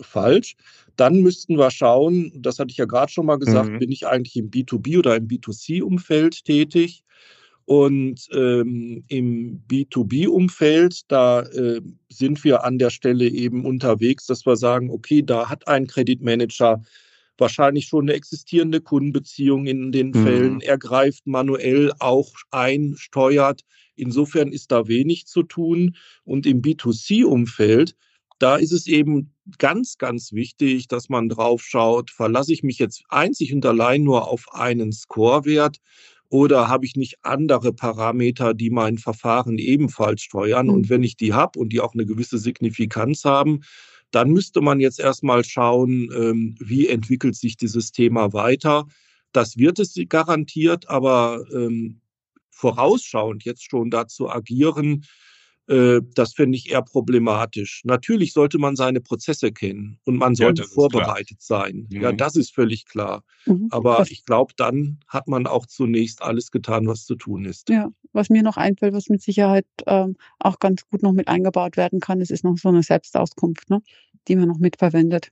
falsch. 0.00 0.56
Dann 0.96 1.20
müssten 1.22 1.56
wir 1.56 1.70
schauen, 1.70 2.32
das 2.36 2.58
hatte 2.58 2.70
ich 2.70 2.76
ja 2.76 2.84
gerade 2.84 3.10
schon 3.10 3.26
mal 3.26 3.38
gesagt, 3.38 3.70
mhm. 3.70 3.78
bin 3.78 3.90
ich 3.90 4.06
eigentlich 4.06 4.36
im 4.36 4.50
B2B 4.50 4.98
oder 4.98 5.16
im 5.16 5.26
B2C-Umfeld 5.26 6.44
tätig? 6.44 7.04
Und 7.64 8.28
ähm, 8.32 9.04
im 9.08 9.62
B2B-Umfeld, 9.68 11.02
da 11.08 11.42
äh, 11.42 11.80
sind 12.08 12.42
wir 12.44 12.64
an 12.64 12.78
der 12.78 12.90
Stelle 12.90 13.28
eben 13.28 13.64
unterwegs, 13.64 14.26
dass 14.26 14.44
wir 14.44 14.56
sagen, 14.56 14.90
okay, 14.90 15.22
da 15.22 15.48
hat 15.48 15.68
ein 15.68 15.86
Kreditmanager 15.86 16.82
wahrscheinlich 17.38 17.86
schon 17.86 18.04
eine 18.04 18.14
existierende 18.14 18.80
Kundenbeziehung 18.80 19.66
in 19.66 19.92
den 19.92 20.08
mhm. 20.08 20.24
Fällen. 20.24 20.60
Er 20.60 20.78
greift 20.78 21.26
manuell 21.26 21.92
auch 21.98 22.30
ein, 22.50 22.94
steuert. 22.96 23.62
Insofern 23.96 24.52
ist 24.52 24.72
da 24.72 24.88
wenig 24.88 25.26
zu 25.26 25.42
tun. 25.42 25.96
Und 26.24 26.46
im 26.46 26.62
B2C-Umfeld, 26.62 27.94
da 28.38 28.56
ist 28.56 28.72
es 28.72 28.86
eben 28.86 29.32
ganz, 29.58 29.98
ganz 29.98 30.32
wichtig, 30.32 30.88
dass 30.88 31.08
man 31.08 31.28
drauf 31.28 31.62
schaut, 31.62 32.10
verlasse 32.10 32.52
ich 32.52 32.62
mich 32.62 32.78
jetzt 32.78 33.02
einzig 33.08 33.52
und 33.52 33.64
allein 33.66 34.02
nur 34.02 34.28
auf 34.28 34.52
einen 34.52 34.92
Scorewert 34.92 35.78
oder 36.32 36.68
habe 36.68 36.86
ich 36.86 36.96
nicht 36.96 37.18
andere 37.20 37.74
Parameter, 37.74 38.54
die 38.54 38.70
mein 38.70 38.96
Verfahren 38.96 39.58
ebenfalls 39.58 40.22
steuern? 40.22 40.68
Mhm. 40.68 40.72
Und 40.72 40.88
wenn 40.88 41.02
ich 41.02 41.18
die 41.18 41.34
habe 41.34 41.58
und 41.58 41.74
die 41.74 41.80
auch 41.80 41.92
eine 41.92 42.06
gewisse 42.06 42.38
Signifikanz 42.38 43.26
haben, 43.26 43.60
dann 44.12 44.30
müsste 44.30 44.62
man 44.62 44.80
jetzt 44.80 44.98
erstmal 44.98 45.44
schauen, 45.44 46.08
ähm, 46.16 46.54
wie 46.58 46.88
entwickelt 46.88 47.36
sich 47.36 47.58
dieses 47.58 47.92
Thema 47.92 48.32
weiter. 48.32 48.86
Das 49.32 49.58
wird 49.58 49.78
es 49.78 49.94
garantiert, 50.08 50.88
aber 50.88 51.44
ähm, 51.52 52.00
vorausschauend 52.48 53.44
jetzt 53.44 53.68
schon 53.70 53.90
dazu 53.90 54.30
agieren, 54.30 55.04
das 55.66 56.34
finde 56.34 56.58
ich 56.58 56.70
eher 56.70 56.82
problematisch. 56.82 57.82
Natürlich 57.84 58.32
sollte 58.32 58.58
man 58.58 58.74
seine 58.74 59.00
Prozesse 59.00 59.52
kennen 59.52 59.98
und 60.04 60.16
man 60.16 60.34
sollte 60.34 60.62
ja, 60.62 60.68
vorbereitet 60.68 61.40
sein. 61.40 61.86
Mhm. 61.88 62.00
Ja, 62.00 62.12
das 62.12 62.34
ist 62.34 62.52
völlig 62.52 62.84
klar. 62.84 63.22
Mhm. 63.46 63.68
Aber 63.70 63.98
was, 63.98 64.10
ich 64.10 64.24
glaube, 64.24 64.54
dann 64.56 64.98
hat 65.06 65.28
man 65.28 65.46
auch 65.46 65.66
zunächst 65.66 66.20
alles 66.20 66.50
getan, 66.50 66.88
was 66.88 67.04
zu 67.04 67.14
tun 67.14 67.44
ist. 67.44 67.68
Ja, 67.68 67.90
was 68.12 68.28
mir 68.28 68.42
noch 68.42 68.56
einfällt, 68.56 68.92
was 68.92 69.08
mit 69.08 69.22
Sicherheit 69.22 69.66
ähm, 69.86 70.16
auch 70.40 70.58
ganz 70.58 70.84
gut 70.90 71.02
noch 71.02 71.12
mit 71.12 71.28
eingebaut 71.28 71.76
werden 71.76 72.00
kann, 72.00 72.20
ist, 72.20 72.30
ist 72.30 72.44
noch 72.44 72.58
so 72.58 72.68
eine 72.68 72.82
Selbstauskunft, 72.82 73.70
ne? 73.70 73.80
die 74.28 74.36
man 74.36 74.48
noch 74.48 74.58
mitverwendet 74.58 75.30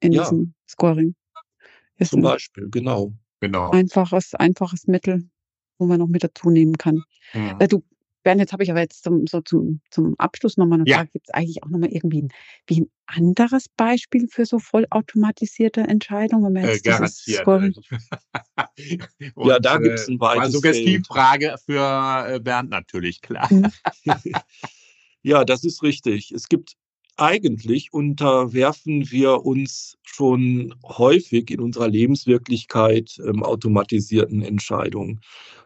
in 0.00 0.12
ja. 0.12 0.22
diesem 0.22 0.54
Scoring. 0.68 1.14
Ist 1.96 2.10
Zum 2.10 2.22
Beispiel, 2.22 2.68
genau. 2.70 3.12
genau. 3.40 3.70
Einfaches, 3.70 4.34
einfaches 4.34 4.86
Mittel, 4.86 5.28
wo 5.78 5.86
man 5.86 5.98
noch 5.98 6.08
mit 6.08 6.22
dazu 6.22 6.50
nehmen 6.50 6.76
kann. 6.76 7.02
Mhm. 7.34 7.56
Äh, 7.58 7.68
du 7.68 7.82
Bernd, 8.22 8.40
jetzt 8.40 8.52
habe 8.52 8.62
ich 8.62 8.70
aber 8.70 8.80
jetzt 8.80 9.02
zum, 9.02 9.26
so 9.26 9.40
zum, 9.40 9.80
zum 9.90 10.14
Abschluss 10.18 10.56
nochmal 10.56 10.80
eine 10.80 10.88
ja. 10.88 10.98
Frage. 10.98 11.10
Gibt 11.12 11.28
es 11.28 11.34
eigentlich 11.34 11.62
auch 11.62 11.68
nochmal 11.68 11.90
irgendwie 11.90 12.22
ein, 12.22 12.28
wie 12.66 12.82
ein 12.82 12.90
anderes 13.06 13.68
Beispiel 13.68 14.28
für 14.28 14.44
so 14.44 14.58
vollautomatisierte 14.58 15.80
Entscheidungen? 15.82 16.56
Äh, 16.56 16.78
garantiert. 16.80 17.46
Und, 17.46 17.80
ja, 19.46 19.58
da 19.58 19.78
gibt 19.78 19.98
es 19.98 20.08
ein 20.08 20.20
weites 20.20 20.48
äh, 20.48 20.52
Suggestivfrage 20.52 21.56
für 21.64 22.26
äh, 22.28 22.40
Bernd 22.40 22.70
natürlich, 22.70 23.20
klar. 23.22 23.48
Mhm. 23.50 23.72
ja, 25.22 25.44
das 25.44 25.64
ist 25.64 25.82
richtig. 25.82 26.32
Es 26.32 26.48
gibt 26.48 26.76
eigentlich 27.20 27.92
unterwerfen 27.92 29.10
wir 29.10 29.44
uns 29.44 29.98
schon 30.02 30.74
häufig 30.82 31.50
in 31.50 31.60
unserer 31.60 31.88
Lebenswirklichkeit 31.88 33.18
ähm, 33.26 33.42
automatisierten 33.42 34.42
Entscheidungen. 34.42 35.20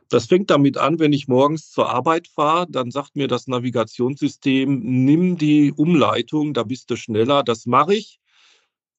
Das 0.09 0.27
fängt 0.27 0.51
damit 0.51 0.77
an, 0.77 0.99
wenn 0.99 1.13
ich 1.13 1.29
morgens 1.29 1.71
zur 1.71 1.91
Arbeit 1.91 2.29
fahre, 2.29 2.67
dann 2.69 2.91
sagt 2.91 3.17
mir 3.17 3.29
das 3.29 3.47
Navigationssystem, 3.47 4.81
nimm 4.81 5.39
die 5.39 5.73
Umleitung, 5.73 6.55
da 6.55 6.63
bist 6.63 6.91
du 6.91 6.97
schneller. 6.97 7.43
Das 7.43 7.67
mache 7.67 7.95
ich, 7.95 8.21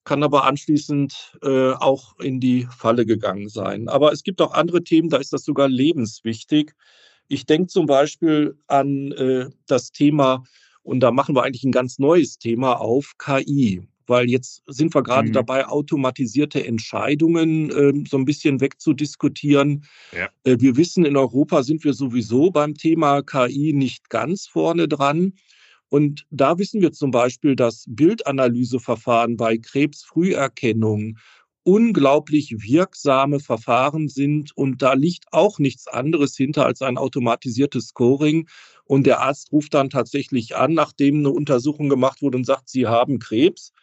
kann 0.04 0.24
aber 0.24 0.46
anschließend 0.46 1.38
äh, 1.44 1.72
auch 1.72 2.20
in 2.20 2.40
die 2.40 2.68
Falle 2.76 3.06
gegangen 3.06 3.50
sein. 3.50 3.88
Aber 3.88 4.12
es 4.12 4.24
gibt 4.24 4.42
auch 4.42 4.54
andere 4.54 4.84
Themen, 4.84 5.10
da 5.10 5.18
ist 5.18 5.34
das 5.34 5.44
sogar 5.44 5.68
lebenswichtig. 5.68 6.74
Ich 7.28 7.46
denke 7.46 7.68
zum 7.68 7.86
Beispiel 7.86 8.58
an 8.68 9.12
äh, 9.12 9.50
das 9.68 9.92
Thema, 9.92 10.44
und 10.84 11.00
da 11.00 11.12
machen 11.12 11.36
wir 11.36 11.44
eigentlich 11.44 11.64
ein 11.64 11.72
ganz 11.72 11.98
neues 12.00 12.38
Thema 12.38 12.80
auf, 12.80 13.14
KI 13.18 13.88
weil 14.08 14.30
jetzt 14.30 14.64
sind 14.68 14.94
wir 14.94 15.04
gerade 15.04 15.30
mhm. 15.30 15.34
dabei, 15.34 15.68
automatisierte 15.68 16.66
Entscheidungen 16.66 17.70
äh, 17.72 17.94
so 18.08 18.18
ein 18.18 18.26
bisschen 18.26 18.62
wegzudiskutieren. 18.62 19.86
Ja. 20.16 20.30
Äh, 20.44 20.58
wir 20.60 20.78
wissen, 20.78 21.06
in 21.06 21.18
Europa 21.18 21.64
sind 21.64 21.84
wir 21.84 21.94
sowieso 21.94 22.52
beim 22.52 22.76
Thema 22.76 23.22
KI 23.22 23.74
nicht 23.74 24.10
ganz 24.10 24.48
vorne 24.48 24.88
dran. 24.88 25.34
Und 25.90 26.26
da 26.30 26.58
wissen 26.58 26.82
wir 26.82 26.92
zum 26.92 27.12
Beispiel, 27.12 27.56
dass 27.56 27.86
Bildanalyseverfahren 27.88 29.38
bei 29.38 29.58
Krebsfrüherkennung 29.58 31.18
unglaublich 31.66 32.54
wirksame 32.60 33.40
Verfahren 33.40 34.08
sind 34.08 34.56
und 34.56 34.84
da 34.84 34.94
liegt 34.94 35.26
auch 35.32 35.58
nichts 35.58 35.88
anderes 35.88 36.38
hinter 36.38 36.66
als 36.66 36.84
ein 36.84 36.98
automatisiertes 36.98 37.88
Scoring. 37.88 38.48
Und 38.86 39.08
der 39.08 39.22
Arzt 39.22 39.52
ruft 39.52 39.74
dann 39.74 39.90
tatsächlich 39.90 40.56
an, 40.56 40.76
nachdem 40.76 41.20
eine 41.20 41.32
Untersuchung 41.32 41.90
gemacht 41.90 42.22
wurde 42.22 42.38
und 42.38 42.46
sagt, 42.46 42.70
Sie 42.70 42.86
haben 42.86 43.18
Krebs. 43.18 43.74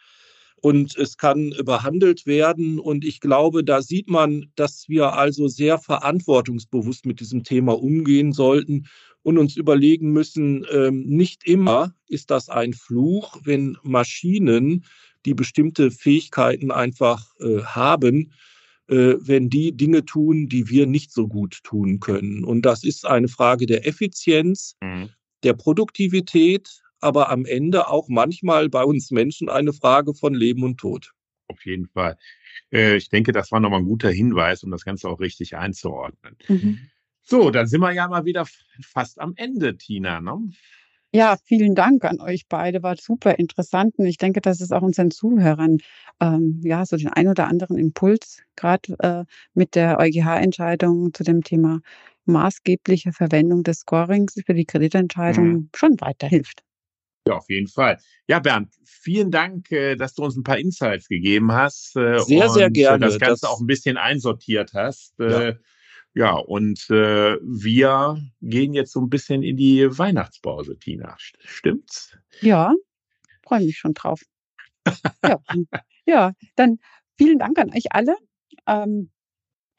Und 0.63 0.95
es 0.95 1.17
kann 1.17 1.53
behandelt 1.65 2.25
werden. 2.25 2.79
Und 2.79 3.03
ich 3.03 3.19
glaube, 3.19 3.65
da 3.65 3.81
sieht 3.81 4.09
man, 4.09 4.45
dass 4.55 4.87
wir 4.87 5.11
also 5.11 5.49
sehr 5.49 5.77
verantwortungsbewusst 5.77 7.05
mit 7.05 7.19
diesem 7.19 7.43
Thema 7.43 7.77
umgehen 7.77 8.31
sollten 8.31 8.87
und 9.23 9.37
uns 9.37 9.57
überlegen 9.57 10.13
müssen, 10.13 10.65
ähm, 10.71 11.03
nicht 11.03 11.45
immer 11.45 11.93
ist 12.07 12.31
das 12.31 12.47
ein 12.47 12.71
Fluch, 12.71 13.41
wenn 13.43 13.77
Maschinen, 13.83 14.85
die 15.25 15.33
bestimmte 15.33 15.91
Fähigkeiten 15.91 16.71
einfach 16.71 17.25
äh, 17.41 17.61
haben, 17.63 18.31
äh, 18.87 19.15
wenn 19.19 19.49
die 19.49 19.75
Dinge 19.75 20.05
tun, 20.05 20.47
die 20.47 20.69
wir 20.69 20.87
nicht 20.87 21.11
so 21.11 21.27
gut 21.27 21.59
tun 21.63 21.99
können. 21.99 22.45
Und 22.45 22.61
das 22.61 22.85
ist 22.85 23.05
eine 23.05 23.27
Frage 23.27 23.65
der 23.65 23.85
Effizienz, 23.85 24.77
mhm. 24.81 25.09
der 25.43 25.53
Produktivität, 25.55 26.82
aber 27.03 27.29
am 27.29 27.45
Ende 27.45 27.87
auch 27.89 28.07
manchmal 28.09 28.69
bei 28.69 28.83
uns 28.83 29.11
Menschen 29.11 29.49
eine 29.49 29.73
Frage 29.73 30.13
von 30.13 30.33
Leben 30.33 30.63
und 30.63 30.77
Tod. 30.79 31.11
Auf 31.47 31.65
jeden 31.65 31.87
Fall. 31.87 32.17
Äh, 32.71 32.95
ich 32.95 33.09
denke, 33.09 33.31
das 33.31 33.51
war 33.51 33.59
nochmal 33.59 33.79
ein 33.79 33.85
guter 33.85 34.09
Hinweis, 34.09 34.63
um 34.63 34.71
das 34.71 34.85
Ganze 34.85 35.09
auch 35.09 35.19
richtig 35.19 35.55
einzuordnen. 35.55 36.35
Mhm. 36.47 36.79
So, 37.21 37.51
dann 37.51 37.67
sind 37.67 37.81
wir 37.81 37.91
ja 37.93 38.07
mal 38.07 38.25
wieder 38.25 38.45
fast 38.81 39.19
am 39.19 39.33
Ende, 39.35 39.77
Tina. 39.77 40.19
Ne? 40.19 40.37
Ja, 41.13 41.37
vielen 41.45 41.75
Dank 41.75 42.03
an 42.05 42.19
euch 42.19 42.47
beide. 42.49 42.81
War 42.81 42.97
super 42.97 43.37
interessant. 43.37 43.93
Und 43.97 44.07
ich 44.07 44.17
denke, 44.17 44.41
dass 44.41 44.61
es 44.61 44.71
auch 44.71 44.81
unseren 44.81 45.11
Zuhörern 45.11 45.77
ähm, 46.19 46.59
ja 46.63 46.85
so 46.85 46.97
den 46.97 47.09
ein 47.09 47.27
oder 47.27 47.47
anderen 47.47 47.77
Impuls, 47.77 48.41
gerade 48.55 48.95
äh, 48.99 49.23
mit 49.53 49.75
der 49.75 49.99
EuGH-Entscheidung 49.99 51.13
zu 51.13 51.23
dem 51.23 51.43
Thema 51.43 51.81
maßgebliche 52.25 53.11
Verwendung 53.11 53.63
des 53.63 53.81
Scorings 53.81 54.35
für 54.45 54.53
die 54.53 54.65
Kreditentscheidung 54.65 55.47
mhm. 55.47 55.69
schon 55.75 56.01
weiterhilft. 56.01 56.63
Ja, 57.27 57.35
auf 57.35 57.49
jeden 57.49 57.67
Fall. 57.67 57.97
Ja, 58.27 58.39
Bernd, 58.39 58.73
vielen 58.83 59.31
Dank, 59.31 59.71
äh, 59.71 59.95
dass 59.95 60.13
du 60.13 60.23
uns 60.23 60.35
ein 60.35 60.43
paar 60.43 60.57
Insights 60.57 61.07
gegeben 61.07 61.51
hast. 61.53 61.95
Äh, 61.95 62.19
sehr, 62.19 62.49
sehr 62.49 62.69
gerne. 62.69 63.05
Das 63.05 63.19
Ganze 63.19 63.41
das 63.41 63.49
auch 63.49 63.61
ein 63.61 63.67
bisschen 63.67 63.97
einsortiert 63.97 64.73
hast. 64.73 65.19
Äh, 65.19 65.49
ja. 65.49 65.55
Ja, 66.15 66.33
und 66.35 66.89
äh, 66.91 67.37
wir 67.41 68.21
gehen 68.41 68.73
jetzt 68.73 68.91
so 68.91 69.01
ein 69.01 69.09
bisschen 69.09 69.41
in 69.41 69.57
die 69.57 69.97
Weihnachtspause, 69.97 70.77
Tina. 70.77 71.15
Stimmt's? 71.17 72.15
Ja, 72.41 72.73
freue 73.43 73.61
mich 73.61 73.79
schon 73.79 73.95
drauf. 73.95 74.21
ja. 75.23 75.39
ja, 76.05 76.33
dann 76.55 76.77
vielen 77.17 77.39
Dank 77.39 77.57
an 77.57 77.71
euch 77.71 77.91
alle. 77.91 78.15
Ähm, 78.67 79.09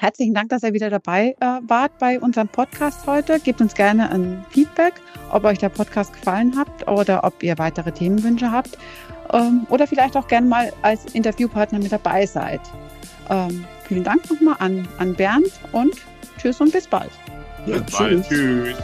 Herzlichen 0.05 0.35
Dank, 0.35 0.51
dass 0.51 0.63
ihr 0.63 0.75
wieder 0.75 0.91
dabei 0.91 1.35
äh, 1.41 1.47
wart 1.67 1.99
bei 1.99 2.21
unserem 2.21 2.47
Podcast 2.47 3.07
heute. 3.07 3.41
Gebt 3.41 3.63
uns 3.63 3.73
gerne 3.73 4.11
ein 4.11 4.45
Feedback, 4.51 4.93
ob 5.31 5.45
euch 5.45 5.57
der 5.57 5.71
Podcast 5.71 6.13
gefallen 6.13 6.55
hat 6.59 6.87
oder 6.87 7.25
ob 7.25 7.43
ihr 7.43 7.57
weitere 7.57 7.91
Themenwünsche 7.91 8.53
habt 8.53 8.77
ähm, 9.33 9.67
oder 9.71 9.87
vielleicht 9.87 10.15
auch 10.15 10.29
gerne 10.29 10.47
mal 10.47 10.71
als 10.83 11.07
Interviewpartner 11.15 11.79
mit 11.79 11.91
dabei 11.91 12.27
seid. 12.27 12.61
Ähm, 13.31 13.65
vielen 13.89 14.05
Dank 14.05 14.31
nochmal 14.31 14.57
an, 14.59 14.87
an 14.99 15.15
Bernd 15.15 15.49
und 15.73 15.95
tschüss 16.37 16.61
und 16.61 16.71
bis 16.71 16.87
bald. 16.87 17.11
Ja, 17.65 17.79
bis 17.79 17.97
bald. 17.97 18.29
Tschüss. 18.29 18.77